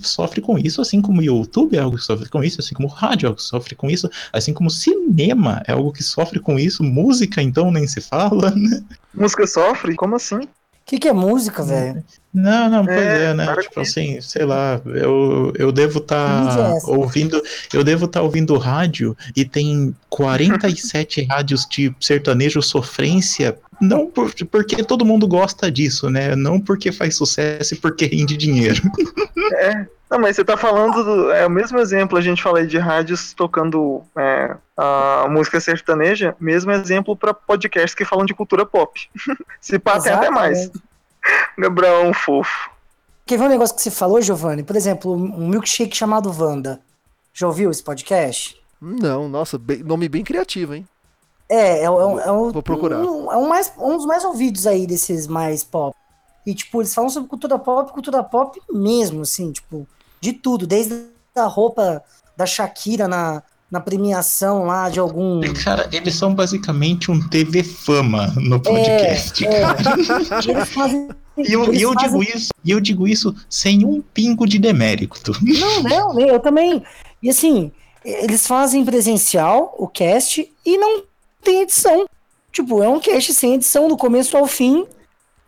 [0.00, 2.86] sofre com isso, assim como o YouTube é algo que sofre com isso, assim como
[2.86, 6.04] o rádio é algo que sofre com isso, assim como o cinema é algo que
[6.04, 8.80] sofre com isso, música então nem se fala, né?
[9.12, 9.96] Música sofre?
[9.96, 10.36] Como assim?
[10.36, 10.48] O
[10.86, 12.04] que, que é música, velho?
[12.34, 13.44] Não, não, pois É, é, né?
[13.44, 17.40] para Tipo assim, sei lá, eu, eu devo é estar ouvindo,
[17.72, 24.82] eu devo estar ouvindo rádio e tem 47 rádios de sertanejo sofrência, não por, porque
[24.82, 26.34] todo mundo gosta disso, né?
[26.34, 28.82] Não porque faz sucesso e porque rende dinheiro.
[29.56, 29.86] É.
[30.10, 31.32] Não, mas você tá falando do.
[31.32, 36.34] É o mesmo exemplo, a gente fala aí de rádios tocando é, a música sertaneja,
[36.40, 38.98] mesmo exemplo pra podcasts que falam de cultura pop.
[39.60, 40.70] Se pá, tem até mais.
[41.58, 42.70] Gabriel é um fofo.
[43.26, 44.62] quer ver um negócio que você falou, Giovanni?
[44.62, 46.80] Por exemplo, um milkshake chamado Wanda.
[47.32, 48.60] Já ouviu esse podcast?
[48.80, 50.86] Não, nossa, bem- nome bem criativo, hein?
[51.48, 52.98] É, é, um- é um, Vou procurar.
[53.00, 55.96] Um, é um, mais, um dos mais ouvidos aí desses mais pop.
[56.46, 59.86] E, tipo, eles falam sobre cultura pop, cultura pop mesmo, assim, tipo,
[60.20, 62.02] de tudo, desde a roupa
[62.36, 63.42] da Shakira na,
[63.74, 65.40] na premiação lá de algum.
[65.64, 69.44] Cara, eles são basicamente um TV Fama no podcast.
[69.44, 69.60] é.
[69.60, 69.82] cara.
[70.46, 71.08] E eles fazem.
[71.36, 75.32] E eu, eu fazem- digo isso, eu digo isso sem um pingo de demérito.
[75.42, 75.82] Não,
[76.14, 76.84] não, eu também.
[77.20, 77.72] E assim,
[78.04, 81.02] eles fazem presencial o cast e não
[81.42, 82.06] tem edição.
[82.52, 84.86] Tipo, é um cast sem edição do começo ao fim.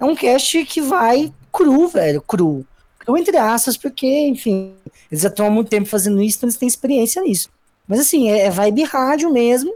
[0.01, 2.67] É um cast que vai cru, velho, cru.
[2.99, 4.73] Cru entre aspas, porque, enfim,
[5.09, 7.49] eles já estão há muito tempo fazendo isso, então eles têm experiência nisso.
[7.87, 9.75] Mas assim, é, é vibe rádio mesmo.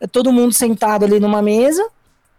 [0.00, 1.84] É todo mundo sentado ali numa mesa,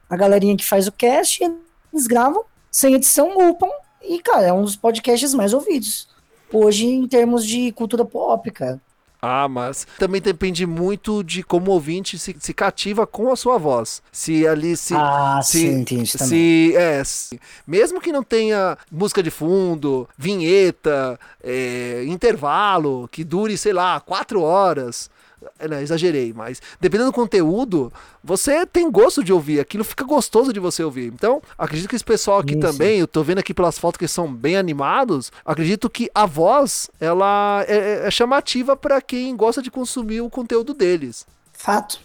[0.10, 3.70] a galerinha que faz o cast, eles gravam, sem edição, upam,
[4.02, 6.08] e, cara, é um dos podcasts mais ouvidos
[6.52, 8.82] hoje em termos de cultura pop, cara.
[9.22, 13.58] Ah, mas também depende muito de como o ouvinte se, se cativa com a sua
[13.58, 14.02] voz.
[14.12, 14.94] Se ali se.
[14.96, 16.28] ah, se- sim, entendi também.
[16.28, 23.58] Se, é, se- mesmo que não tenha música de fundo, vinheta, é, intervalo, que dure,
[23.58, 25.10] sei lá, quatro horas.
[25.58, 27.92] É, né, exagerei, mas dependendo do conteúdo,
[28.24, 31.08] você tem gosto de ouvir, aquilo fica gostoso de você ouvir.
[31.14, 34.08] Então, acredito que esse pessoal aqui Sim, também, eu tô vendo aqui pelas fotos que
[34.08, 39.72] são bem animados, acredito que a voz, ela é, é chamativa para quem gosta de
[39.72, 42.00] consumir o conteúdo deles Fato.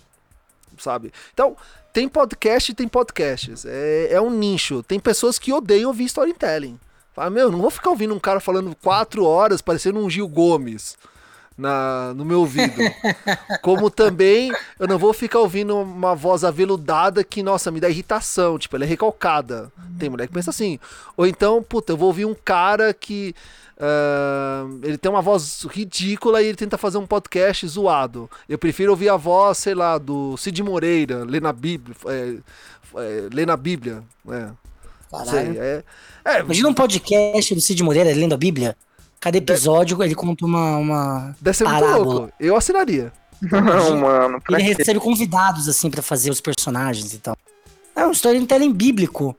[0.79, 1.13] sabe?
[1.33, 1.57] Então,
[1.93, 3.65] tem podcast e tem podcasts.
[3.65, 4.83] É, é um nicho.
[4.83, 6.79] Tem pessoas que odeiam ouvir storytelling.
[7.15, 10.97] Fala, meu, não vou ficar ouvindo um cara falando quatro horas parecendo um Gil Gomes
[11.57, 12.75] na, no meu ouvido.
[13.63, 18.59] Como também eu não vou ficar ouvindo uma voz aveludada que, nossa, me dá irritação.
[18.59, 19.73] Tipo, ela é recalcada.
[19.99, 20.79] Tem mulher que pensa assim.
[21.17, 23.35] Ou então, puta, eu vou ouvir um cara que.
[23.79, 28.29] ah, ele tem uma voz ridícula e ele tenta fazer um podcast zoado.
[28.49, 31.97] Eu prefiro ouvir a voz, sei lá, do Cid Moreira, ler na Bíblia.
[32.07, 32.37] É,
[32.97, 34.03] é, na Bíblia.
[34.29, 34.51] É,
[35.25, 35.85] sei, é,
[36.25, 38.77] é, Imagina um podcast do Cid Moreira lendo a Bíblia.
[39.25, 40.77] Cada episódio ele conta uma.
[40.77, 42.05] uma deve ser muito parábola.
[42.15, 42.33] louco.
[42.39, 43.11] Eu assinaria.
[43.41, 44.39] Não, mano.
[44.51, 44.75] Ele quê?
[44.75, 47.35] recebe convidados, assim, pra fazer os personagens e tal.
[47.97, 49.35] É um storytelling bíblico.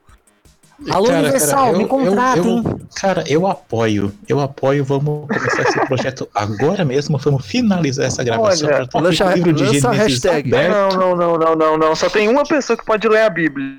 [0.90, 2.64] Alô, Cara, Universal, cara, me hein?
[2.96, 4.12] Cara, eu apoio.
[4.28, 4.84] Eu apoio.
[4.84, 7.16] Vamos começar esse projeto agora mesmo.
[7.18, 8.68] Vamos finalizar essa gravação.
[8.68, 10.52] Olha, lança- o livro de lança a hashtag.
[10.52, 10.96] aberto.
[10.96, 11.94] Não, não, não, não, não, não.
[11.94, 13.78] Só tem uma pessoa que pode ler a Bíblia.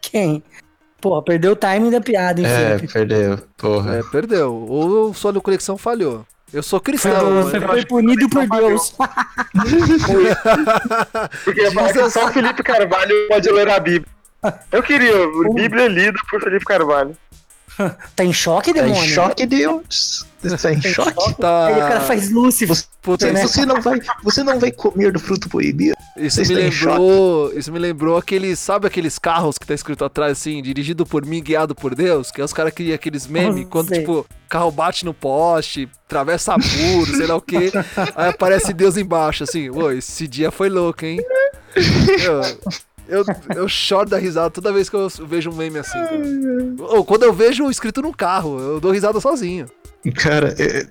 [0.00, 0.40] Quem?
[1.00, 2.92] Porra, perdeu o timing da piada, hein, É, Felipe?
[2.92, 3.38] perdeu.
[3.56, 3.96] Porra.
[3.98, 4.52] É, perdeu.
[4.68, 6.26] Ou sua conexão falhou.
[6.52, 7.42] Eu sou cristão.
[7.50, 8.94] Foi, mas- foi punido por Deus.
[11.44, 14.08] Porque vai que só o Felipe Carvalho pode ler a Bíblia.
[14.72, 17.16] Eu queria a Bíblia lida por Felipe Carvalho.
[18.16, 20.26] Tá em choque, Tá em choque, Deus.
[20.60, 21.34] Tá em choque.
[21.40, 22.76] Tá- Aí o cara faz Lúcifer.
[23.08, 23.42] Puta, né?
[23.42, 25.94] isso, Você não vai, você não vai comer do fruto proibido.
[26.18, 27.50] isso me lembrou.
[27.54, 28.58] Isso me lembrou aqueles.
[28.58, 32.30] Sabe aqueles carros que tá escrito atrás assim, dirigido por mim, guiado por Deus?
[32.30, 34.00] Que é os caras criam aqueles memes quando, sei.
[34.00, 37.72] tipo, carro bate no poste, atravessa muro, sei lá o quê.
[38.14, 41.18] Aí aparece Deus embaixo, assim, ô, esse dia foi louco, hein?
[42.22, 42.42] Eu,
[43.08, 43.24] eu,
[43.56, 45.98] eu choro da risada toda vez que eu vejo um meme assim.
[46.78, 49.66] Ou quando eu vejo escrito no carro, eu dou risada sozinho.
[50.14, 50.86] Cara, é-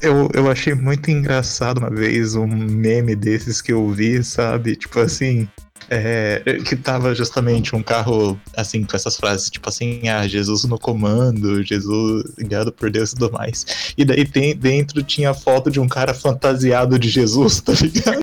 [0.00, 4.76] eu, eu achei muito engraçado uma vez um meme desses que eu vi, sabe?
[4.76, 5.48] Tipo assim.
[5.90, 10.78] é, que tava justamente um carro, assim, com essas frases, tipo assim, ah, Jesus no
[10.78, 13.94] comando, Jesus guiado por Deus e tudo mais.
[13.96, 18.22] E daí tem, dentro tinha foto de um cara fantasiado de Jesus, tá ligado?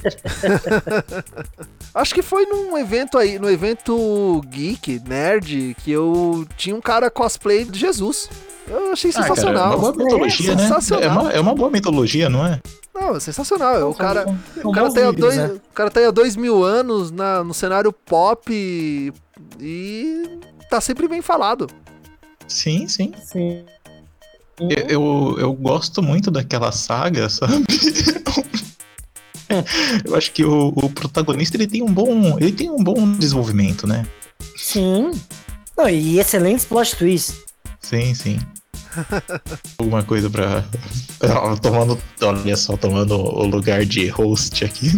[1.94, 7.10] Acho que foi num evento aí, no evento geek, nerd, que eu tinha um cara
[7.10, 8.30] cosplay de Jesus.
[8.68, 9.68] Eu achei Ah, cara, é sensacional.
[9.68, 10.64] uma boa mitologia, né?
[10.64, 11.04] sensacional.
[11.04, 12.60] É uma, é uma boa mitologia, não é?
[12.94, 13.90] Não, é sensacional.
[13.90, 14.26] O cara,
[14.64, 15.48] o cara, há vídeos, dois, né?
[15.48, 19.14] o cara tem há dois mil anos na, no cenário pop e,
[19.60, 20.40] e
[20.70, 21.68] tá sempre bem falado.
[22.48, 23.14] Sim, sim.
[23.24, 23.64] Sim.
[24.60, 27.66] Eu, eu, eu gosto muito daquela saga, sabe?
[30.06, 32.38] eu acho que o, o protagonista ele tem um bom.
[32.40, 34.06] Ele tem um bom desenvolvimento, né?
[34.56, 35.12] Sim.
[35.78, 37.44] Não, e excelentes plot twists.
[37.82, 38.40] Sim, sim.
[39.78, 40.64] Alguma coisa pra.
[41.62, 41.98] Tomando.
[42.22, 44.92] Olha só, tomando o lugar de host aqui.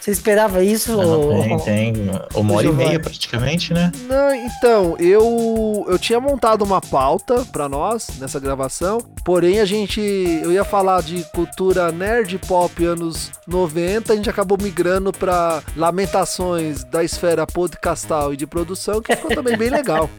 [0.00, 0.96] Você esperava isso?
[0.96, 1.92] Não, ou- tem, tem.
[2.34, 3.92] Uma hora e meia praticamente, né?
[4.08, 10.00] Não, então, eu eu tinha montado uma pauta pra nós nessa gravação, porém a gente
[10.00, 16.82] eu ia falar de cultura nerd pop anos 90, a gente acabou migrando pra lamentações
[16.82, 20.10] da esfera podcastal e de produção, que ficou também bem legal.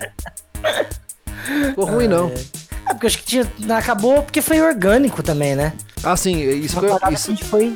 [1.68, 2.30] Ficou ruim não.
[2.30, 2.36] É,
[2.91, 3.47] porque eu acho que tinha,
[3.77, 5.73] acabou porque foi orgânico também, né?
[6.03, 7.76] Ah, sim, isso, Uma parada isso, que foi.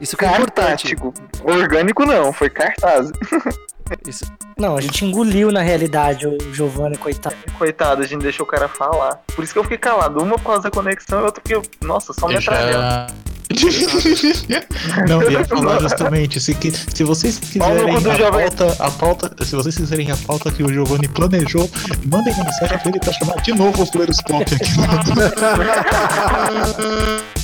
[0.00, 0.96] isso que é importante.
[1.44, 3.10] Orgânico não, foi cartaz.
[4.06, 4.26] Isso,
[4.58, 7.34] Não, a gente engoliu na realidade o Giovanni, coitado.
[7.56, 9.18] Coitado, a gente deixou o cara falar.
[9.34, 10.22] Por isso que eu fiquei calado.
[10.22, 12.72] Uma por causa da conexão e outra porque, eu- nossa, só Eu metralhando.
[12.72, 13.06] já...
[15.08, 19.56] Não, eu ia falar justamente, se, que, se vocês quiserem a pauta, a pauta, se
[19.56, 21.68] vocês quiserem a pauta que o Giovanni planejou,
[22.04, 24.56] mandem mensagem pra ele pra chamar de novo o Fleiros Pop aqui.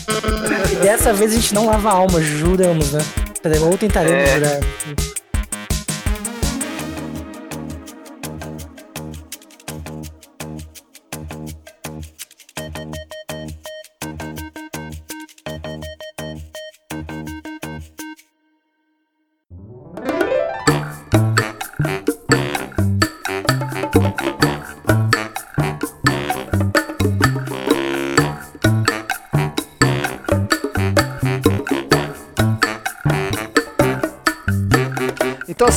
[0.73, 3.01] E dessa vez a gente não lava a alma, juramos, né?
[3.63, 4.35] Ou tentaremos É.
[4.35, 4.61] jurar.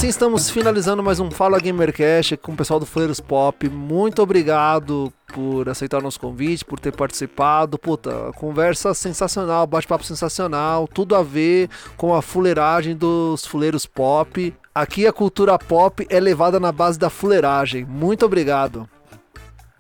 [0.07, 3.67] Assim estamos finalizando mais um Fala Gamercast com o pessoal do Fleiros Pop.
[3.67, 7.77] Muito obrigado por aceitar o nosso convite, por ter participado.
[7.77, 14.55] Puta, conversa sensacional, bate-papo sensacional, tudo a ver com a fuleiragem dos Fuleiros Pop.
[14.73, 17.83] Aqui a cultura pop é levada na base da fuleiragem.
[17.83, 18.87] Muito obrigado.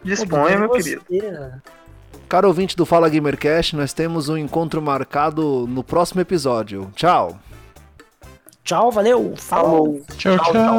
[0.03, 1.03] Disponha, meu querido.
[2.27, 6.91] Caro ouvinte do Fala Gamercast, nós temos um encontro marcado no próximo episódio.
[6.95, 7.39] Tchau!
[8.67, 9.33] Tchau, valeu.
[9.37, 10.03] Falou.
[10.03, 10.03] Falou.
[10.17, 10.77] Tchau, tchau.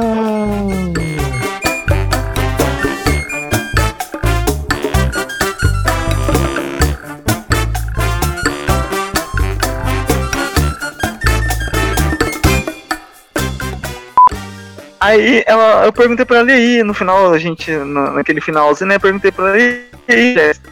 [15.01, 18.89] Aí ela, eu perguntei pra ela e aí, no final, a gente, na- naquele finalzinho,
[18.89, 20.71] né, eu perguntei pra ela e aí, Jéssica,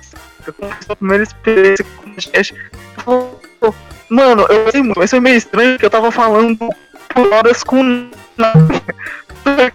[0.58, 2.54] como foi a sua primeira experiência com o podcast?
[2.54, 3.40] Ela falou,
[4.08, 6.56] Mano, eu sei muito, mas foi meio estranho porque eu tava falando
[7.16, 8.08] horas com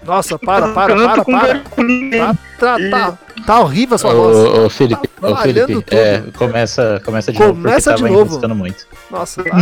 [0.06, 1.60] Nossa, para, para, para, para.
[1.60, 4.38] Tá, tá, tá, tá horrível a sua voz.
[4.38, 8.48] Ô, ô, Felipe, Tá ô, Felipe, é, começa, começa de Começa novo, de porque tava
[8.48, 8.60] novo.
[8.60, 8.88] muito.
[9.10, 9.58] Nossa, tá,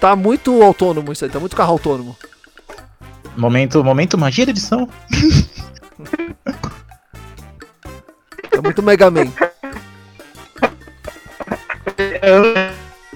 [0.00, 2.16] tá muito autônomo isso aí, tá muito carro autônomo.
[3.36, 4.88] Momento, momento magia da edição.
[8.50, 9.26] Tá muito Mega Man.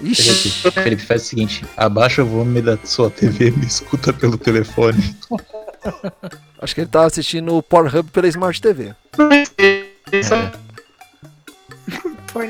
[0.03, 4.13] Ixi, Felipe, Felipe, faz o seguinte, abaixa o volume da sua TV e me escuta
[4.13, 5.17] pelo telefone.
[6.61, 8.95] acho que ele tá assistindo o Pornhub pela Smart TV.
[9.59, 9.89] É.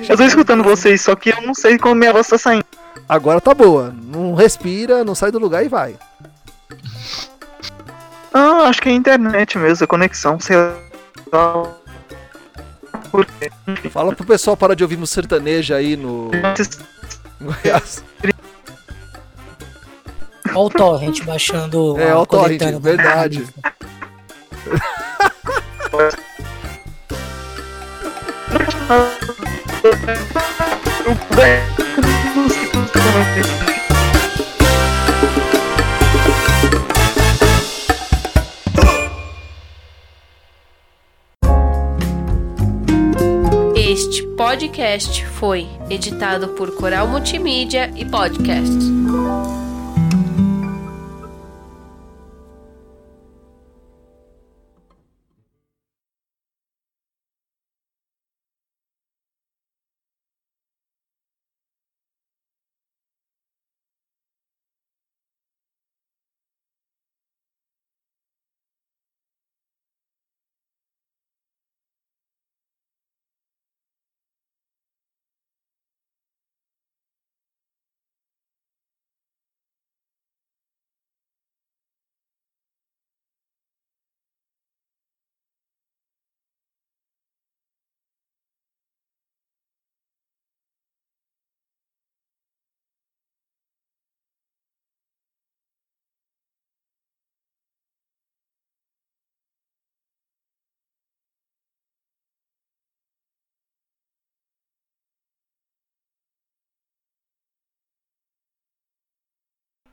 [0.08, 2.64] Eu tô escutando vocês, só que eu não sei como minha voz tá saindo.
[3.08, 3.94] Agora tá boa.
[4.02, 5.96] Não respira, não sai do lugar e vai.
[8.32, 10.56] Ah, acho que é a internet mesmo, a conexão, sei
[11.32, 11.74] lá.
[13.10, 13.50] Por quê?
[13.90, 16.30] Fala pro pessoal parar de ouvir música sertaneja aí no,
[17.40, 18.04] Goiás.
[20.54, 21.98] Olha o torrent baixando.
[21.98, 23.42] É, a ó o torrent, verdade.
[23.42, 23.54] Este
[44.48, 48.02] podcast foi editado por Coral Multimídia e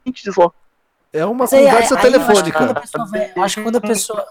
[0.06, 0.10] Podcast.
[0.10, 0.56] gente desloca.
[1.14, 2.64] É uma aí- conversa aí eu acho telefônica.
[2.72, 4.28] a pessoa vai- eu acho que quando a pessoa.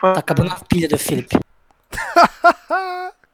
[0.00, 1.38] Tá acabando a pilha do Felipe.